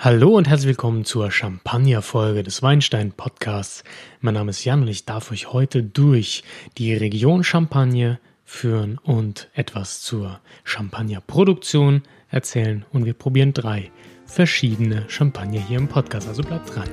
[0.00, 3.82] Hallo und herzlich willkommen zur Champagner-Folge des Weinstein-Podcasts.
[4.20, 6.44] Mein Name ist Jan und ich darf euch heute durch
[6.78, 12.84] die Region Champagne führen und etwas zur Champagner-Produktion erzählen.
[12.92, 13.90] Und wir probieren drei
[14.24, 16.88] verschiedene Champagner hier im Podcast, also bleibt dran.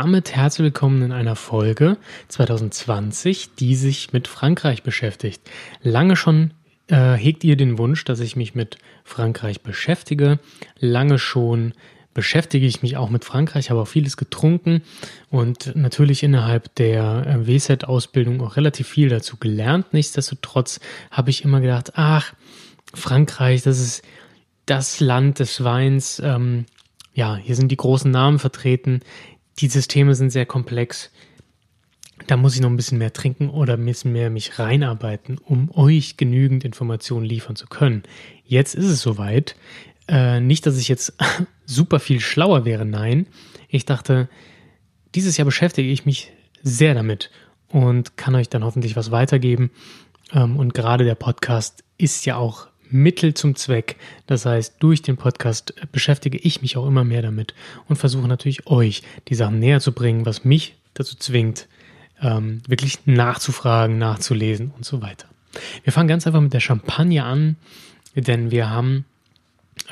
[0.00, 5.42] Damit herzlich willkommen in einer Folge 2020, die sich mit Frankreich beschäftigt.
[5.82, 6.52] Lange schon
[6.86, 10.38] äh, hegt ihr den Wunsch, dass ich mich mit Frankreich beschäftige.
[10.78, 11.74] Lange schon
[12.14, 14.80] beschäftige ich mich auch mit Frankreich, habe auch vieles getrunken
[15.28, 19.92] und natürlich innerhalb der äh, WSET-Ausbildung auch relativ viel dazu gelernt.
[19.92, 22.32] Nichtsdestotrotz habe ich immer gedacht, ach,
[22.94, 24.02] Frankreich, das ist
[24.64, 26.22] das Land des Weins.
[26.24, 26.64] Ähm,
[27.12, 29.02] ja, hier sind die großen Namen vertreten
[29.58, 31.10] die Systeme sind sehr komplex.
[32.26, 35.70] Da muss ich noch ein bisschen mehr trinken oder ein bisschen mehr mich reinarbeiten, um
[35.74, 38.02] euch genügend Informationen liefern zu können.
[38.44, 39.56] Jetzt ist es soweit.
[40.08, 41.14] Äh, nicht, dass ich jetzt
[41.66, 43.26] super viel schlauer wäre, nein.
[43.68, 44.28] Ich dachte,
[45.14, 47.30] dieses Jahr beschäftige ich mich sehr damit
[47.68, 49.70] und kann euch dann hoffentlich was weitergeben.
[50.32, 53.96] Ähm, und gerade der Podcast ist ja auch Mittel zum Zweck.
[54.26, 57.54] Das heißt, durch den Podcast beschäftige ich mich auch immer mehr damit
[57.88, 61.68] und versuche natürlich euch die Sachen näher zu bringen, was mich dazu zwingt,
[62.20, 65.26] ähm, wirklich nachzufragen, nachzulesen und so weiter.
[65.84, 67.56] Wir fangen ganz einfach mit der Champagne an,
[68.14, 69.04] denn wir haben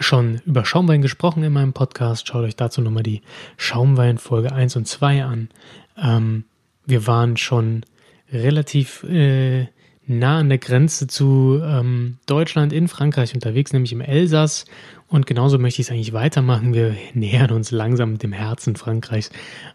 [0.01, 2.29] schon über Schaumwein gesprochen in meinem Podcast.
[2.29, 3.23] Schaut euch dazu nochmal die
[3.57, 5.49] Schaumwein Folge 1 und 2 an.
[5.97, 6.45] Ähm,
[6.87, 7.85] wir waren schon
[8.33, 9.69] relativ äh,
[10.09, 14.65] nah an der Grenze zu ähm, Deutschland in Frankreich unterwegs, nämlich im Elsass.
[15.07, 16.75] Und genauso möchte ich es eigentlich weitermachen.
[16.75, 19.31] Wir nähern uns langsam dem Herzen Frankreichs.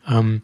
[0.07, 0.41] Ähm,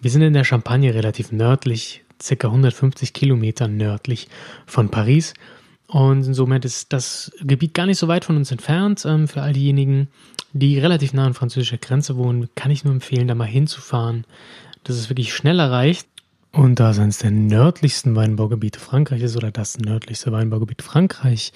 [0.00, 4.28] wir sind in der Champagne relativ nördlich, circa 150 Kilometer nördlich
[4.66, 5.34] von Paris.
[5.86, 9.04] Und somit ist das Gebiet gar nicht so weit von uns entfernt.
[9.04, 10.08] Ähm, für all diejenigen,
[10.52, 14.24] die relativ nah an französischer Grenze wohnen, kann ich nur empfehlen, da mal hinzufahren.
[14.84, 16.08] Das ist wirklich schnell erreicht.
[16.52, 21.52] Und da es eines der nördlichsten Weinbaugebiete Frankreichs ist oder das nördlichste Weinbaugebiet Frankreich,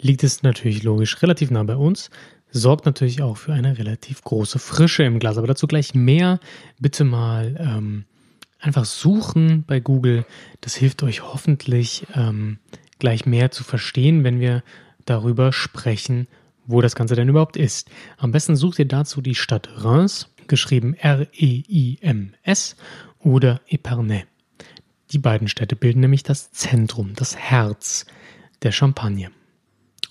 [0.00, 2.10] liegt es natürlich logisch relativ nah bei uns,
[2.50, 5.36] sorgt natürlich auch für eine relativ große Frische im Glas.
[5.36, 6.40] Aber dazu gleich mehr.
[6.78, 8.04] Bitte mal ähm,
[8.58, 10.24] einfach suchen bei Google.
[10.62, 12.58] Das hilft euch hoffentlich ähm,
[12.98, 14.62] gleich mehr zu verstehen, wenn wir
[15.04, 16.26] darüber sprechen,
[16.66, 17.90] wo das Ganze denn überhaupt ist.
[18.16, 22.76] Am besten sucht ihr dazu die Stadt Reims, geschrieben R-E-I-M-S
[23.18, 24.24] oder Epernay.
[25.12, 28.06] Die beiden Städte bilden nämlich das Zentrum, das Herz
[28.62, 29.30] der Champagne.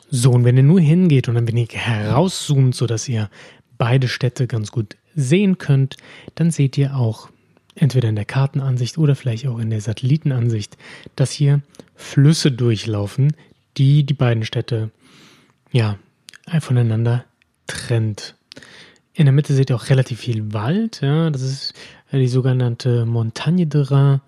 [0.09, 3.29] So, und wenn ihr nur hingeht und ein wenig herauszoomt, sodass ihr
[3.77, 5.97] beide Städte ganz gut sehen könnt,
[6.35, 7.29] dann seht ihr auch
[7.75, 10.77] entweder in der Kartenansicht oder vielleicht auch in der Satellitenansicht,
[11.15, 11.61] dass hier
[11.95, 13.35] Flüsse durchlaufen,
[13.77, 14.91] die die beiden Städte
[15.71, 15.99] ja
[16.59, 17.25] voneinander
[17.67, 18.35] trennt.
[19.13, 21.73] In der Mitte seht ihr auch relativ viel Wald, ja, das ist
[22.11, 24.21] die sogenannte Montagne de Rhin,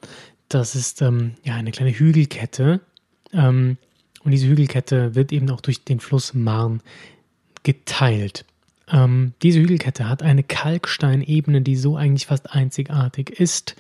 [0.49, 2.81] das ist ähm, ja eine kleine Hügelkette.
[3.33, 3.77] Ähm,
[4.23, 6.79] und diese Hügelkette wird eben auch durch den Fluss Marne
[7.63, 8.45] geteilt.
[8.91, 13.75] Ähm, diese Hügelkette hat eine Kalksteinebene, die so eigentlich fast einzigartig ist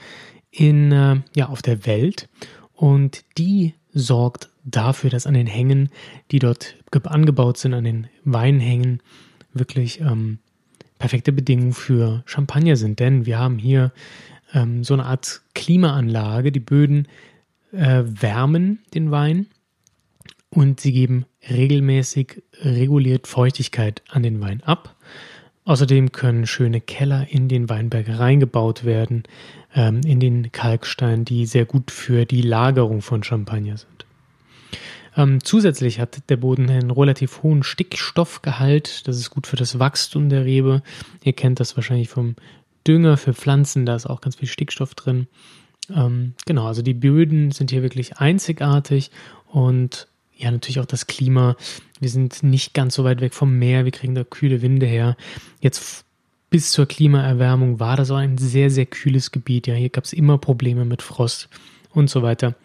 [0.51, 2.29] in, äh, ja, auf der Welt.
[2.73, 5.89] Und die sorgt dafür, dass an den Hängen,
[6.31, 9.01] die dort angebaut sind, an den Weinhängen,
[9.53, 10.39] wirklich ähm,
[10.99, 12.99] perfekte Bedingungen für Champagner sind.
[12.99, 13.91] Denn wir haben hier
[14.53, 16.51] ähm, so eine Art Klimaanlage.
[16.51, 17.07] Die Böden
[17.71, 19.47] äh, wärmen den Wein
[20.49, 24.95] und sie geben regelmäßig reguliert Feuchtigkeit an den Wein ab.
[25.65, 29.23] Außerdem können schöne Keller in den Weinberg reingebaut werden,
[29.75, 34.05] ähm, in den Kalkstein, die sehr gut für die Lagerung von Champagner sind.
[35.15, 39.07] Ähm, zusätzlich hat der Boden einen relativ hohen Stickstoffgehalt.
[39.07, 40.81] Das ist gut für das Wachstum der Rebe.
[41.23, 42.35] Ihr kennt das wahrscheinlich vom
[42.89, 45.27] Dünger für Pflanzen, da ist auch ganz viel Stickstoff drin.
[45.95, 49.11] Ähm, genau, also die Böden sind hier wirklich einzigartig
[49.45, 51.55] und ja, natürlich auch das Klima.
[51.99, 55.17] Wir sind nicht ganz so weit weg vom Meer, wir kriegen da kühle Winde her.
[55.61, 56.03] Jetzt
[56.49, 59.67] bis zur Klimaerwärmung war das auch ein sehr, sehr kühles Gebiet.
[59.67, 61.47] Ja, hier gab es immer Probleme mit Frost
[61.91, 62.55] und so weiter.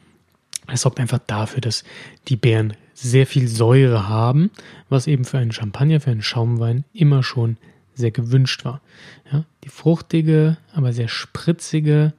[0.72, 1.84] Es sorgt einfach dafür, dass
[2.28, 4.50] die Beeren sehr viel Säure haben,
[4.88, 7.58] was eben für einen Champagner, für einen Schaumwein immer schon
[7.94, 8.80] sehr gewünscht war.
[9.32, 12.12] Ja, die fruchtige, aber sehr spritzige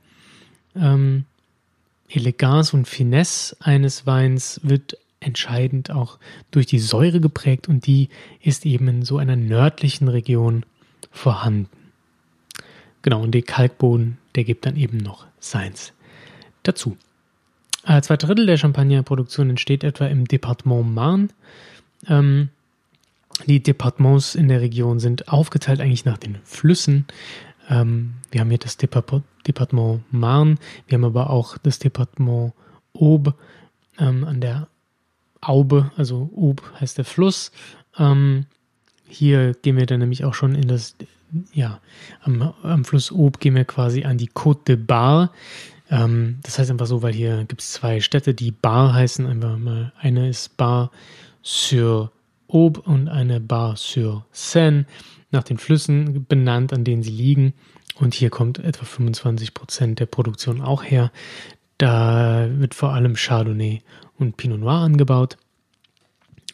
[0.75, 1.25] ähm,
[2.09, 6.19] Eleganz und Finesse eines Weins wird entscheidend auch
[6.51, 8.09] durch die Säure geprägt und die
[8.41, 10.65] ist eben in so einer nördlichen Region
[11.11, 11.69] vorhanden.
[13.01, 15.93] Genau, und der Kalkboden, der gibt dann eben noch seins
[16.63, 16.97] dazu.
[17.85, 21.27] Äh, zwei Drittel der Champagnerproduktion entsteht etwa im Departement Marne.
[22.07, 22.49] Ähm,
[23.45, 27.05] die Departements in der Region sind aufgeteilt eigentlich nach den Flüssen.
[27.69, 30.55] Ähm, wir haben hier das Depart Departement Marne,
[30.87, 32.53] wir haben aber auch das Departement
[32.93, 33.35] Aube
[33.99, 34.67] ähm, an der
[35.41, 37.51] Aube, also Aube heißt der Fluss.
[37.97, 38.45] Ähm,
[39.07, 40.95] hier gehen wir dann nämlich auch schon in das,
[41.53, 41.79] ja,
[42.21, 45.31] am, am Fluss Aube gehen wir quasi an die Côte de Bar.
[45.89, 49.25] Ähm, das heißt einfach so, weil hier gibt es zwei Städte, die Bar heißen.
[49.25, 50.91] Einfach mal, eine ist Bar
[51.43, 52.11] sur
[52.47, 54.85] Aube und eine Bar sur Seine,
[55.31, 57.53] nach den Flüssen benannt, an denen sie liegen.
[57.99, 61.11] Und hier kommt etwa 25 Prozent der Produktion auch her.
[61.77, 63.81] Da wird vor allem Chardonnay
[64.17, 65.37] und Pinot Noir angebaut.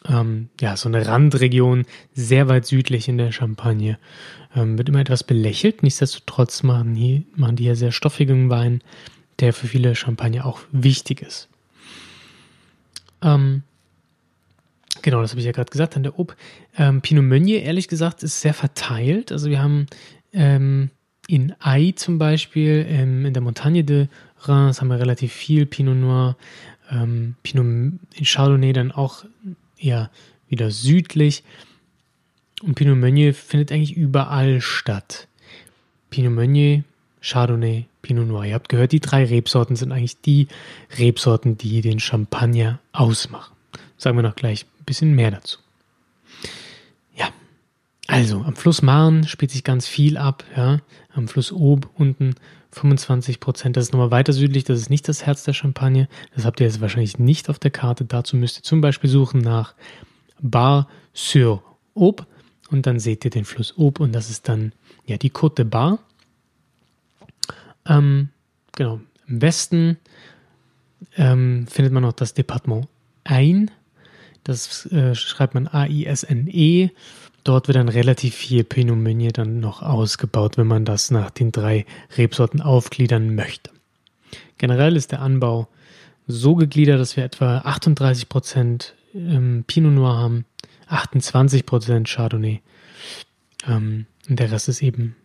[0.08, 3.98] Ähm, ja, so eine Randregion, sehr weit südlich in der Champagne.
[4.54, 5.82] Ähm, wird immer etwas belächelt.
[5.82, 8.82] Nichtsdestotrotz machen, hier, machen die hier sehr stoffigen Wein
[9.42, 11.48] der für viele Champagner auch wichtig ist.
[13.22, 13.64] Ähm,
[15.00, 16.36] genau, das habe ich ja gerade gesagt an der Ob.
[16.76, 19.32] Ähm, Pinot Meunier, ehrlich gesagt, ist sehr verteilt.
[19.32, 19.86] Also wir haben
[20.32, 20.90] ähm,
[21.28, 24.08] in Ai zum Beispiel, ähm, in der Montagne de
[24.40, 26.36] Reims haben wir relativ viel Pinot Noir.
[26.90, 29.24] Ähm, Pinot in Chardonnay dann auch
[29.78, 30.10] eher
[30.48, 31.44] wieder südlich.
[32.62, 35.26] Und Pinot Meunier findet eigentlich überall statt.
[36.10, 36.84] Pinot Meunier,
[37.20, 38.44] Chardonnay, Pinot Noir.
[38.44, 40.48] Ihr habt gehört, die drei Rebsorten sind eigentlich die
[40.98, 43.51] Rebsorten, die den Champagner ausmachen.
[44.02, 45.60] Sagen wir noch gleich ein bisschen mehr dazu.
[47.14, 47.28] Ja,
[48.08, 50.42] also am Fluss Marne spielt sich ganz viel ab.
[50.56, 50.80] Ja.
[51.14, 52.34] Am Fluss Aube unten
[52.72, 53.76] 25 Prozent.
[53.76, 54.64] Das ist nochmal weiter südlich.
[54.64, 56.08] Das ist nicht das Herz der Champagne.
[56.34, 58.04] Das habt ihr jetzt wahrscheinlich nicht auf der Karte.
[58.04, 59.76] Dazu müsst ihr zum Beispiel suchen nach
[60.40, 61.62] Bar sur
[61.94, 62.26] Aube
[62.70, 64.72] und dann seht ihr den Fluss Aube und das ist dann
[65.06, 66.00] ja die Côte de Bar.
[67.86, 68.30] Ähm,
[68.72, 69.96] genau, im Westen
[71.16, 72.88] ähm, findet man noch das Departement
[73.22, 73.70] Ain.
[74.44, 76.90] Das äh, schreibt man A-I-S-N-E.
[77.44, 81.52] Dort wird dann relativ viel Pinot Meunier dann noch ausgebaut, wenn man das nach den
[81.52, 81.86] drei
[82.16, 83.70] Rebsorten aufgliedern möchte.
[84.58, 85.68] Generell ist der Anbau
[86.26, 90.44] so gegliedert, dass wir etwa 38% ähm, Pinot Noir haben,
[90.88, 92.60] 28% Chardonnay
[93.66, 95.16] ähm, und der Rest ist eben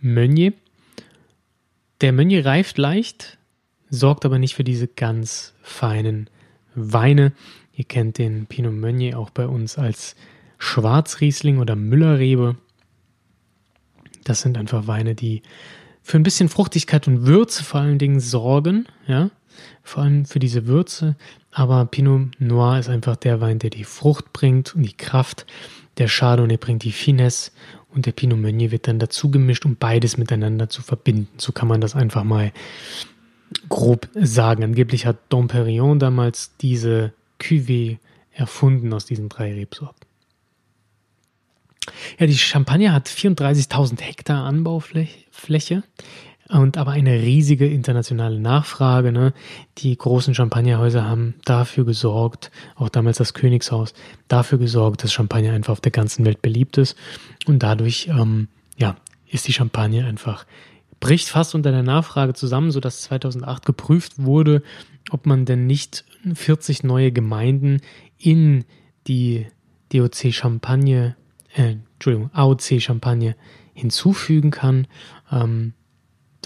[0.00, 0.52] Meunier.
[2.00, 3.38] Der Meunier reift leicht,
[3.90, 6.28] sorgt aber nicht für diese ganz feinen
[6.74, 7.32] Weine.
[7.76, 10.16] Ihr kennt den Pinot Meunier auch bei uns als
[10.58, 12.56] Schwarzriesling oder Müllerrebe.
[14.24, 15.42] Das sind einfach Weine, die
[16.02, 19.30] für ein bisschen Fruchtigkeit und Würze vor allen Dingen sorgen, ja,
[19.82, 21.16] vor allem für diese Würze.
[21.50, 25.46] Aber Pinot Noir ist einfach der Wein, der die Frucht bringt und die Kraft.
[25.98, 27.50] Der Chardonnay bringt die Finesse
[27.92, 31.28] und der Pinot Meunier wird dann dazu gemischt, um beides miteinander zu verbinden.
[31.36, 32.52] So kann man das einfach mal
[33.68, 34.64] grob sagen.
[34.64, 37.98] Angeblich hat Dom Perignon damals diese Cuvée
[38.32, 40.06] erfunden aus diesen drei Rebsorten.
[42.18, 45.82] Ja, die Champagne hat 34.000 Hektar Anbaufläche
[46.48, 49.12] und aber eine riesige internationale Nachfrage.
[49.12, 49.32] Ne?
[49.78, 53.94] Die großen Champagnerhäuser haben dafür gesorgt, auch damals das Königshaus,
[54.28, 56.96] dafür gesorgt, dass Champagner einfach auf der ganzen Welt beliebt ist.
[57.46, 58.96] Und dadurch, ähm, ja,
[59.28, 60.46] ist die Champagne einfach,
[61.00, 64.62] bricht fast unter der Nachfrage zusammen, sodass 2008 geprüft wurde,
[65.10, 67.80] ob man denn nicht 40 neue Gemeinden
[68.18, 68.64] in
[69.06, 69.46] die
[69.92, 71.16] DOC Champagne,
[71.54, 73.36] äh, Entschuldigung, AOC Champagne
[73.74, 74.86] hinzufügen kann.
[75.30, 75.74] Ähm,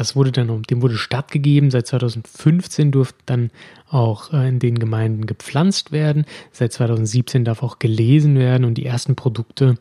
[0.00, 1.70] das wurde dann, dem wurde stattgegeben.
[1.70, 3.50] Seit 2015 durfte dann
[3.88, 6.24] auch äh, in den Gemeinden gepflanzt werden.
[6.52, 9.74] Seit 2017 darf auch gelesen werden und die ersten Produkte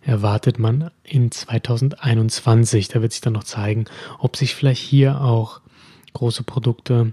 [0.00, 2.86] erwartet man in 2021.
[2.86, 3.86] Da wird sich dann noch zeigen,
[4.20, 5.60] ob sich vielleicht hier auch
[6.12, 7.12] große Produkte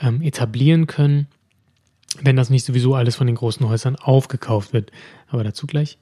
[0.00, 1.28] ähm, etablieren können,
[2.22, 4.90] wenn das nicht sowieso alles von den großen Häusern aufgekauft wird.
[5.28, 5.98] Aber dazu gleich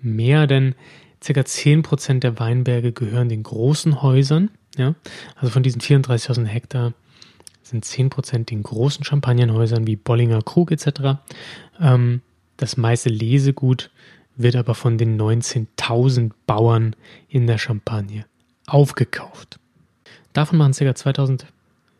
[0.00, 0.74] mehr, denn
[1.22, 4.94] circa 10% der Weinberge gehören den großen Häusern ja?
[5.36, 6.92] Also von diesen 34.000 Hektar
[7.62, 11.20] sind 10% den großen Champagnernhäusern wie Bollinger Krug etc.
[11.80, 12.22] Ähm,
[12.56, 13.90] das meiste Lesegut
[14.36, 16.96] wird aber von den 19.000 Bauern
[17.28, 18.24] in der Champagne
[18.66, 19.58] aufgekauft.
[20.32, 20.84] Davon machen ca.
[20.84, 21.44] 2.000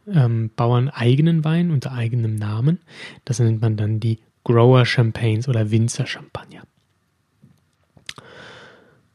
[0.07, 2.81] ähm, Bauern eigenen Wein unter eigenem Namen.
[3.25, 6.63] Das nennt man dann die Grower Champagnes oder Winzer Champagner.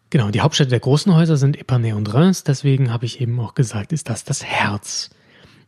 [0.10, 3.56] Genau, die Hauptstädte der großen Häuser sind Epernay und Reims, deswegen habe ich eben auch
[3.56, 5.10] gesagt, ist das das Herz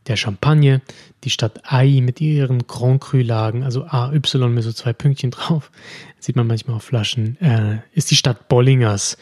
[0.06, 0.80] der Champagne.
[1.24, 5.70] Die Stadt Ai mit ihren Grand Cru-Lagen, also AY mit so zwei Pünktchen drauf,
[6.18, 9.18] sieht man manchmal auf Flaschen, äh, ist die Stadt Bollingers.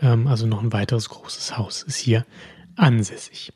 [0.00, 2.24] Ähm, also noch ein weiteres großes Haus ist hier
[2.76, 3.52] ansässig.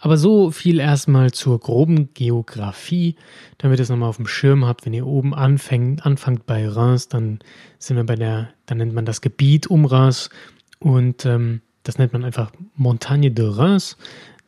[0.00, 3.16] Aber so viel erstmal zur groben Geografie,
[3.58, 4.86] damit ihr es nochmal auf dem Schirm habt.
[4.86, 7.40] Wenn ihr oben anfängt, anfangt bei Reims, dann
[7.78, 10.30] sind wir bei der, dann nennt man das Gebiet um Reims
[10.78, 13.98] und ähm, das nennt man einfach Montagne de Reims.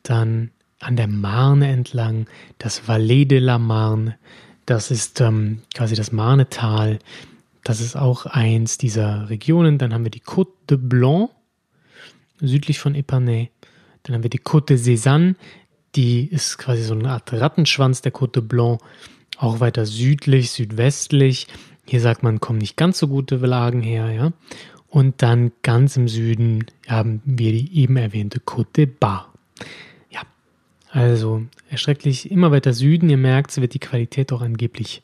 [0.01, 4.17] Dann an der Marne entlang, das Valais de la Marne,
[4.65, 6.99] das ist ähm, quasi das Marnetal.
[7.63, 9.77] Das ist auch eins dieser Regionen.
[9.77, 11.29] Dann haben wir die Côte de Blanc,
[12.39, 13.51] südlich von Epernay.
[14.03, 15.35] Dann haben wir die Côte de Cézanne,
[15.95, 18.81] die ist quasi so eine Art Rattenschwanz der Côte de Blanc,
[19.37, 21.47] auch weiter südlich, südwestlich.
[21.85, 24.33] Hier sagt man, kommen nicht ganz so gute Lagen her, ja.
[24.87, 29.33] Und dann ganz im Süden haben wir die eben erwähnte Côte de Bar.
[30.11, 30.21] Ja,
[30.91, 33.09] also erschrecklich immer weiter Süden.
[33.09, 35.01] Ihr merkt, wird die Qualität auch angeblich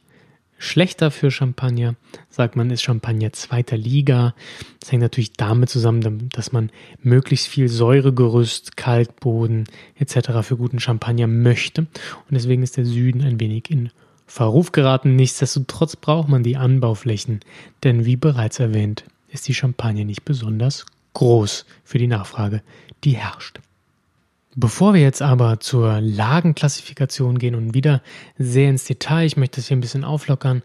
[0.60, 1.96] schlechter für Champagner.
[2.30, 4.36] Sagt man, ist Champagner zweiter Liga.
[4.80, 6.70] Das hängt natürlich damit zusammen, dass man
[7.02, 9.64] möglichst viel Säuregerüst, Kalkboden
[9.96, 10.44] etc.
[10.44, 11.82] für guten Champagner möchte.
[11.82, 13.90] Und deswegen ist der Süden ein wenig in
[14.28, 15.16] Verruf geraten.
[15.16, 17.40] Nichtsdestotrotz braucht man die Anbauflächen,
[17.84, 22.62] denn wie bereits erwähnt, ist die Champagne nicht besonders groß für die Nachfrage,
[23.04, 23.60] die herrscht.
[24.56, 28.02] Bevor wir jetzt aber zur Lagenklassifikation gehen und wieder
[28.38, 30.64] sehr ins Detail, ich möchte das hier ein bisschen auflockern,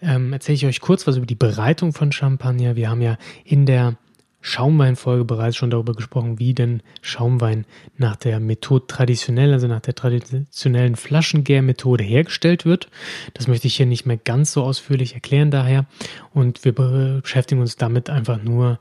[0.00, 2.74] ähm, erzähle ich euch kurz was über die Bereitung von Champagner.
[2.74, 3.96] Wir haben ja in der
[4.42, 7.64] Schaumweinfolge bereits schon darüber gesprochen, wie denn Schaumwein
[7.96, 12.88] nach der Methode traditionell, also nach der traditionellen Flaschengärmethode hergestellt wird.
[13.34, 15.86] Das möchte ich hier nicht mehr ganz so ausführlich erklären daher.
[16.34, 18.80] Und wir beschäftigen uns damit einfach nur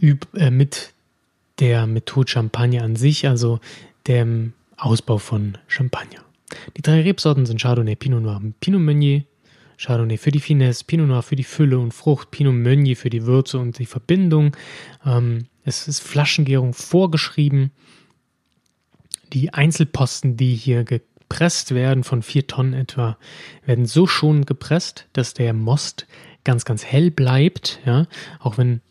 [0.00, 0.92] äh, mit
[1.58, 3.60] der Methode Champagner an sich, also
[4.06, 6.20] dem Ausbau von Champagner.
[6.76, 9.24] Die drei Rebsorten sind Chardonnay, Pinot Noir und Pinot Meunier.
[9.78, 13.26] Chardonnay für die Finesse, Pinot Noir für die Fülle und Frucht, Pinot Meunier für die
[13.26, 14.56] Würze und die Verbindung.
[15.04, 17.70] Ähm, es ist Flaschengärung vorgeschrieben.
[19.32, 23.16] Die Einzelposten, die hier gepresst werden, von vier Tonnen etwa,
[23.64, 26.06] werden so schon gepresst, dass der Most
[26.44, 27.80] ganz, ganz hell bleibt.
[27.86, 28.06] Ja?
[28.40, 28.82] Auch wenn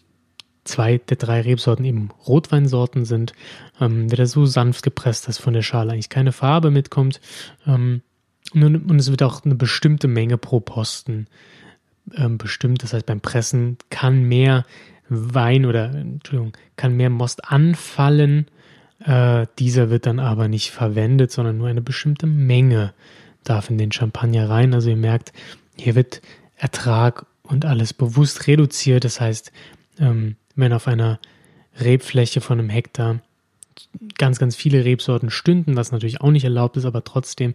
[0.64, 3.34] zwei der drei Rebsorten eben Rotweinsorten sind,
[3.80, 7.20] ähm, wird er so sanft gepresst, dass von der Schale eigentlich keine Farbe mitkommt.
[7.66, 8.02] Ähm,
[8.54, 11.28] und, es wird auch eine bestimmte Menge pro Posten
[12.16, 12.84] ähm, bestimmt.
[12.84, 14.66] Das heißt, beim Pressen kann mehr
[15.10, 18.48] Wein oder, Entschuldigung, kann mehr Most anfallen.
[19.04, 22.94] Äh, dieser wird dann aber nicht verwendet, sondern nur eine bestimmte Menge
[23.44, 24.74] darf in den Champagner rein.
[24.74, 25.34] Also ihr merkt,
[25.78, 26.22] hier wird
[26.56, 29.04] Ertrag und alles bewusst reduziert.
[29.04, 29.52] Das heißt,
[30.00, 31.20] ähm, wenn auf einer
[31.80, 33.22] Rebfläche von einem Hektar
[34.18, 37.54] ganz, ganz viele Rebsorten stünden, was natürlich auch nicht erlaubt ist, aber trotzdem,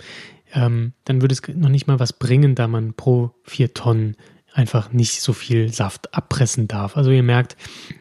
[0.52, 4.16] ähm, dann würde es noch nicht mal was bringen, da man pro vier Tonnen
[4.52, 6.96] einfach nicht so viel Saft abpressen darf.
[6.96, 7.56] Also ihr merkt,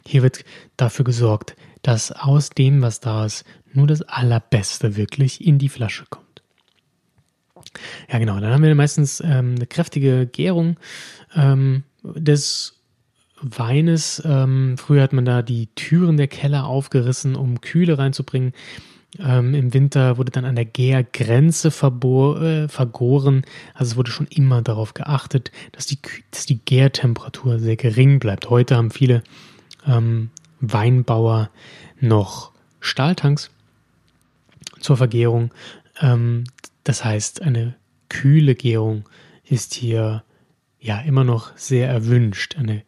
[0.05, 0.45] hier wird
[0.77, 6.05] dafür gesorgt, dass aus dem, was da ist, nur das Allerbeste wirklich in die Flasche
[6.09, 6.25] kommt.
[8.09, 8.39] Ja, genau.
[8.39, 10.77] Dann haben wir meistens ähm, eine kräftige Gärung
[11.35, 12.74] ähm, des
[13.45, 14.21] Weines.
[14.25, 18.53] Ähm, früher hat man da die Türen der Keller aufgerissen, um Kühle reinzubringen.
[19.19, 23.45] Ähm, Im Winter wurde dann an der Gärgrenze äh, vergoren.
[23.73, 25.99] Also es wurde schon immer darauf geachtet, dass die,
[26.31, 28.49] dass die Gärtemperatur sehr gering bleibt.
[28.49, 29.23] Heute haben viele
[29.87, 31.49] ähm, Weinbauer
[31.99, 33.51] noch Stahltanks
[34.79, 35.53] zur Vergärung.
[36.01, 36.45] Ähm,
[36.83, 37.75] das heißt, eine
[38.09, 39.05] kühle Gärung
[39.43, 40.23] ist hier
[40.79, 42.57] ja immer noch sehr erwünscht.
[42.57, 42.83] Eine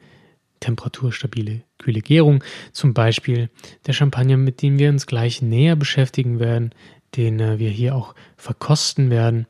[0.59, 2.43] temperaturstabile kühle Gärung.
[2.71, 3.49] Zum Beispiel
[3.85, 6.73] der Champagner, mit dem wir uns gleich näher beschäftigen werden,
[7.15, 9.47] den äh, wir hier auch verkosten werden.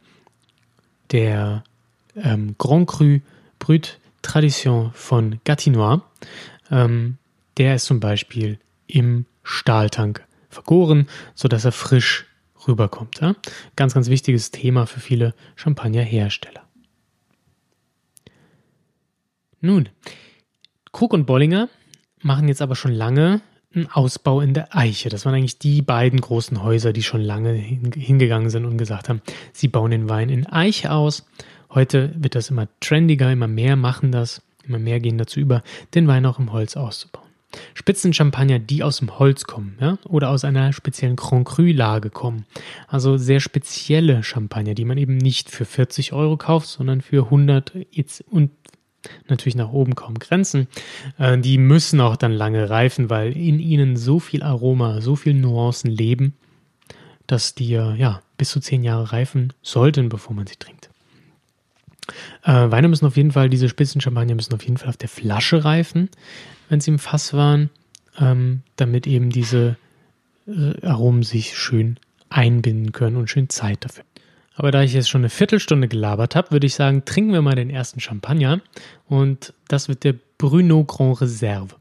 [1.12, 1.64] Der
[2.16, 3.20] ähm, Grand Cru
[3.60, 6.02] Brut Tradition von Gatinois.
[6.70, 7.18] Ähm,
[7.58, 12.26] der ist zum Beispiel im Stahltank vergoren, sodass er frisch
[12.68, 13.22] rüberkommt.
[13.22, 13.36] Ja?
[13.76, 16.64] Ganz, ganz wichtiges Thema für viele Champagnerhersteller.
[19.62, 19.90] Nun,
[20.98, 21.70] Krug und Bollinger
[22.24, 25.10] machen jetzt aber schon lange einen Ausbau in der Eiche.
[25.10, 29.22] Das waren eigentlich die beiden großen Häuser, die schon lange hingegangen sind und gesagt haben,
[29.54, 31.24] sie bauen den Wein in Eiche aus.
[31.70, 35.62] Heute wird das immer trendiger, immer mehr machen das, immer mehr gehen dazu über,
[35.94, 37.28] den Wein auch im Holz auszubauen.
[37.76, 42.48] Spitzenchampagner, die aus dem Holz kommen, ja, oder aus einer speziellen Grand Cru-Lage kommen.
[42.88, 47.74] Also sehr spezielle Champagner, die man eben nicht für 40 Euro kauft, sondern für 100
[48.32, 48.50] und
[49.28, 50.68] natürlich nach oben kaum Grenzen.
[51.18, 55.34] Äh, die müssen auch dann lange reifen, weil in ihnen so viel Aroma, so viel
[55.34, 56.34] Nuancen leben,
[57.28, 60.90] dass die ja bis zu zehn Jahre reifen sollten, bevor man sie trinkt.
[62.44, 65.66] Äh, Weine müssen auf jeden Fall, diese Spitzenchampagner müssen auf jeden Fall auf der Flasche
[65.66, 66.10] reifen,
[66.70, 67.70] wenn sie im Fass waren,
[68.20, 69.78] ähm, damit eben diese
[70.48, 72.00] äh, Aromen sich schön
[72.30, 74.04] einbinden können und schön Zeit dafür.
[74.58, 77.54] Aber da ich jetzt schon eine Viertelstunde gelabert habe, würde ich sagen, trinken wir mal
[77.54, 78.60] den ersten Champagner.
[79.06, 81.76] Und das wird der Bruno Grand Reserve.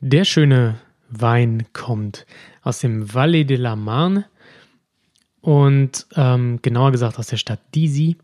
[0.00, 2.24] Der schöne Wein kommt
[2.62, 4.24] aus dem Valais de la Marne
[5.42, 8.16] und ähm, genauer gesagt aus der Stadt Disi.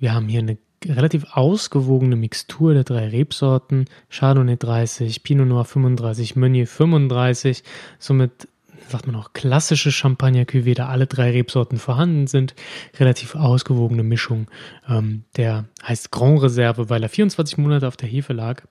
[0.00, 3.86] Wir haben hier eine relativ ausgewogene Mixtur der drei Rebsorten.
[4.10, 7.62] Chardonnay 30, Pinot Noir 35, Meunier 35.
[7.98, 8.48] Somit
[8.88, 12.54] sagt man auch klassische Champagner-Cuvée, da alle drei Rebsorten vorhanden sind.
[12.98, 14.46] Relativ ausgewogene Mischung.
[14.88, 18.62] Ähm, der heißt Grand Reserve, weil er 24 Monate auf der Hefe lag.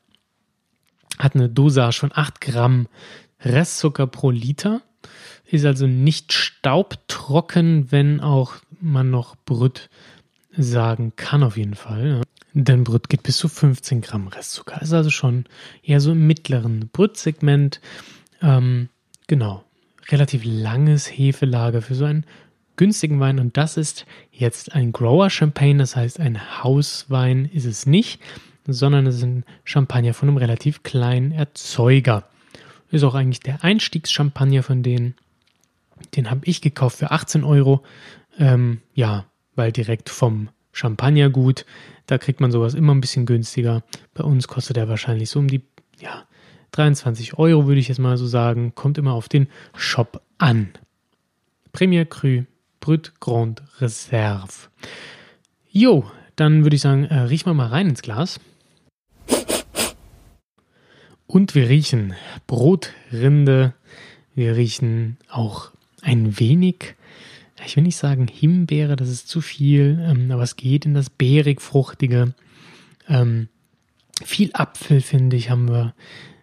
[1.19, 2.87] Hat eine Dosage von 8 Gramm
[3.41, 4.81] Restzucker pro Liter.
[5.45, 9.89] Ist also nicht staubtrocken, wenn auch man noch Brüt
[10.57, 12.21] sagen kann auf jeden Fall.
[12.53, 14.81] Denn Brüt geht bis zu 15 Gramm Restzucker.
[14.81, 15.45] Ist also schon
[15.83, 17.79] eher so im mittleren Brüt-Segment.
[18.41, 18.89] Ähm,
[19.27, 19.63] genau.
[20.09, 22.25] Relativ langes Hefelager für so einen
[22.75, 23.39] günstigen Wein.
[23.39, 25.77] Und das ist jetzt ein Grower Champagne.
[25.77, 28.21] Das heißt, ein Hauswein ist es nicht,
[28.65, 32.23] sondern es ist ein Champagner von einem relativ kleinen Erzeuger.
[32.89, 35.15] Ist auch eigentlich der Einstiegschampagner von denen.
[36.15, 37.83] Den habe ich gekauft für 18 Euro.
[38.39, 39.25] Ähm, ja,
[39.57, 41.65] weil direkt vom Champagnergut,
[42.05, 43.83] da kriegt man sowas immer ein bisschen günstiger.
[44.13, 45.61] Bei uns kostet er wahrscheinlich so um die,
[45.99, 46.25] ja,
[46.71, 48.73] 23 Euro, würde ich jetzt mal so sagen.
[48.75, 50.69] Kommt immer auf den Shop an.
[51.71, 52.43] Premier Cru
[52.79, 54.69] Brut Grand Reserve.
[55.69, 58.39] Jo, dann würde ich sagen, äh, riechen wir mal rein ins Glas.
[61.25, 62.13] Und wir riechen
[62.45, 63.73] Brotrinde.
[64.35, 66.95] Wir riechen auch ein wenig
[67.65, 71.09] ich will nicht sagen Himbeere, das ist zu viel, ähm, aber es geht in das
[71.09, 72.33] beerig-fruchtige.
[73.07, 73.49] Ähm,
[74.23, 75.93] viel Apfel, finde ich, haben wir.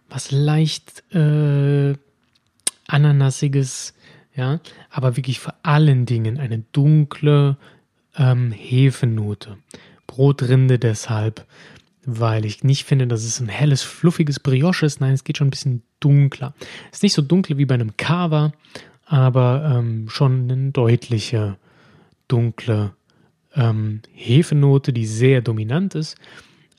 [0.09, 1.94] Was leicht äh,
[2.87, 3.94] Ananassiges,
[4.35, 7.57] ja, aber wirklich vor allen Dingen eine dunkle
[8.16, 9.57] ähm, Hefenote.
[10.07, 11.46] Brotrinde deshalb,
[12.05, 15.00] weil ich nicht finde, dass es ein helles, fluffiges Brioche ist.
[15.00, 16.55] Nein, es geht schon ein bisschen dunkler.
[16.90, 18.53] Es ist nicht so dunkel wie bei einem Cava,
[19.07, 21.57] aber ähm, schon eine deutliche
[22.29, 22.95] dunkle
[23.55, 26.17] ähm, Hefenote, die sehr dominant ist.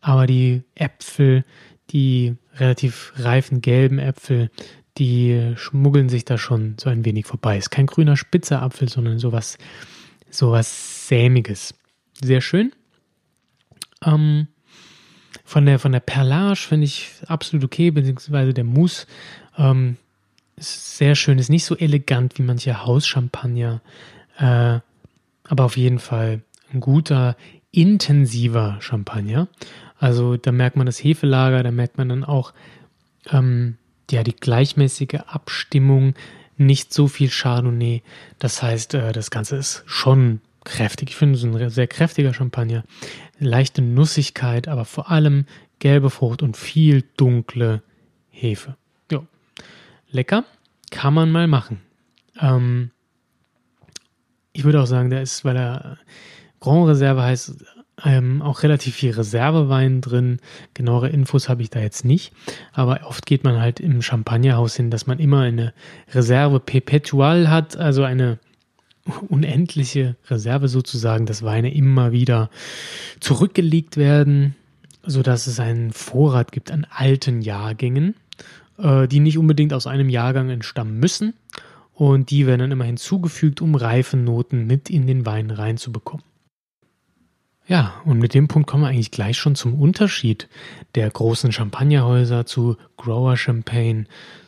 [0.01, 1.45] Aber die Äpfel,
[1.91, 4.49] die relativ reifen gelben Äpfel,
[4.97, 7.57] die schmuggeln sich da schon so ein wenig vorbei.
[7.57, 9.57] Ist kein grüner spitzer Apfel, sondern sowas,
[10.29, 11.73] sowas sämiges.
[12.21, 12.71] Sehr schön.
[14.03, 14.47] Ähm,
[15.43, 19.05] von der, von der Perlage finde ich absolut okay, beziehungsweise der Mousse
[19.57, 19.97] ähm,
[20.55, 23.81] ist sehr schön, ist nicht so elegant wie manche Hauschampagner,
[24.37, 24.79] äh,
[25.47, 26.41] aber auf jeden Fall
[26.73, 27.35] ein guter,
[27.71, 29.47] intensiver Champagner.
[29.99, 32.53] Also da merkt man das Hefelager, da merkt man dann auch
[33.29, 33.77] ähm,
[34.09, 36.15] ja, die gleichmäßige Abstimmung,
[36.57, 38.01] nicht so viel Chardonnay.
[38.39, 41.09] Das heißt, äh, das Ganze ist schon kräftig.
[41.09, 42.83] Ich finde es ein sehr kräftiger Champagner.
[43.39, 45.45] Leichte Nussigkeit, aber vor allem
[45.79, 47.83] gelbe Frucht und viel dunkle
[48.29, 48.77] Hefe
[50.15, 50.45] lecker.
[50.89, 51.81] Kann man mal machen.
[52.39, 52.91] Ähm,
[54.53, 55.97] ich würde auch sagen, da ist, weil er
[56.59, 57.65] Grand Reserve heißt,
[58.03, 60.39] ähm, auch relativ viel Reservewein drin.
[60.73, 62.33] Genauere Infos habe ich da jetzt nicht.
[62.73, 65.73] Aber oft geht man halt im Champagnerhaus hin, dass man immer eine
[66.13, 68.39] Reserve perpetual hat, also eine
[69.29, 72.49] unendliche Reserve sozusagen, dass Weine immer wieder
[73.19, 74.55] zurückgelegt werden,
[75.03, 78.15] sodass es einen Vorrat gibt an alten Jahrgängen
[78.77, 81.33] äh, die nicht unbedingt aus einem Jahrgang entstammen müssen.
[81.93, 86.25] Und die werden dann immer hinzugefügt, um Reifennoten mit in den Wein reinzubekommen.
[87.67, 90.47] Ja, und mit dem Punkt kommen wir eigentlich gleich schon zum Unterschied
[90.93, 94.05] der großen Champagnerhäuser zu Grower Champagne,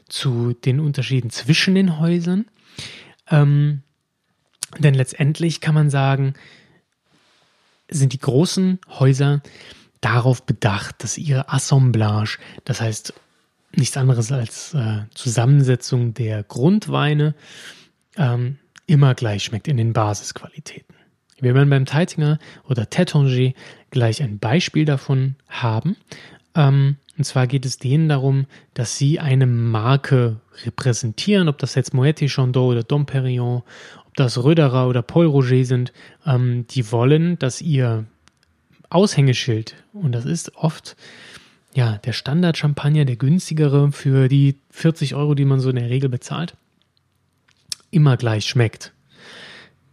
[0.07, 2.45] zu den Unterschieden zwischen den Häusern.
[3.29, 3.81] Ähm,
[4.77, 6.33] denn letztendlich kann man sagen,
[7.89, 9.41] sind die großen Häuser
[10.01, 13.13] darauf bedacht, dass ihre Assemblage, das heißt
[13.75, 17.35] nichts anderes als äh, Zusammensetzung der Grundweine
[18.15, 20.95] ähm, immer gleich schmeckt in den Basisqualitäten.
[21.39, 23.53] Wir werden beim Teitinger oder Tétanger
[23.91, 25.95] gleich ein Beispiel davon haben.
[26.55, 31.93] Ähm, und zwar geht es denen darum, dass sie eine Marke repräsentieren, ob das jetzt
[31.93, 33.63] Moët Chandon oder Dom Perignon,
[34.05, 35.93] ob das Röderer oder Paul Roger sind.
[36.25, 38.05] Ähm, die wollen, dass ihr
[38.89, 40.95] Aushängeschild, und das ist oft
[41.77, 46.09] ja der Standard-Champagner, der günstigere für die 40 Euro, die man so in der Regel
[46.09, 46.57] bezahlt,
[47.91, 48.91] immer gleich schmeckt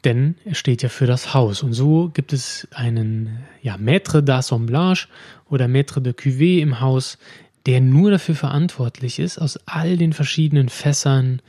[0.05, 1.63] denn er steht ja für das Haus.
[1.63, 5.07] Und so gibt es einen ja, Maître d'Assemblage
[5.49, 7.19] oder Maître de Cuvée im Haus,
[7.67, 11.41] der nur dafür verantwortlich ist, aus all den verschiedenen Fässern,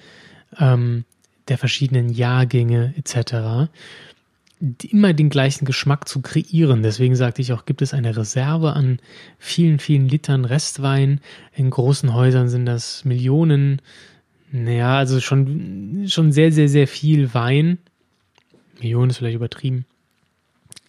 [0.57, 1.03] ähm,
[1.49, 3.69] der verschiedenen Jahrgänge etc.
[4.89, 6.81] immer den gleichen Geschmack zu kreieren.
[6.81, 8.99] Deswegen sagte ich auch, gibt es eine Reserve an
[9.37, 11.19] vielen, vielen Litern Restwein.
[11.53, 13.81] In großen Häusern sind das Millionen,
[14.51, 17.79] naja, also schon, schon sehr, sehr, sehr viel Wein
[18.79, 19.85] Millionen ist vielleicht übertrieben,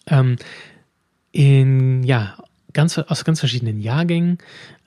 [0.07, 0.37] ähm,
[1.31, 2.37] in, ja,
[2.73, 4.37] ganz, aus ganz verschiedenen Jahrgängen,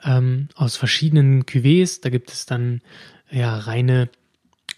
[0.04, 2.00] ähm, aus verschiedenen Cuvées.
[2.00, 2.80] Da gibt es dann
[3.30, 4.08] ja reine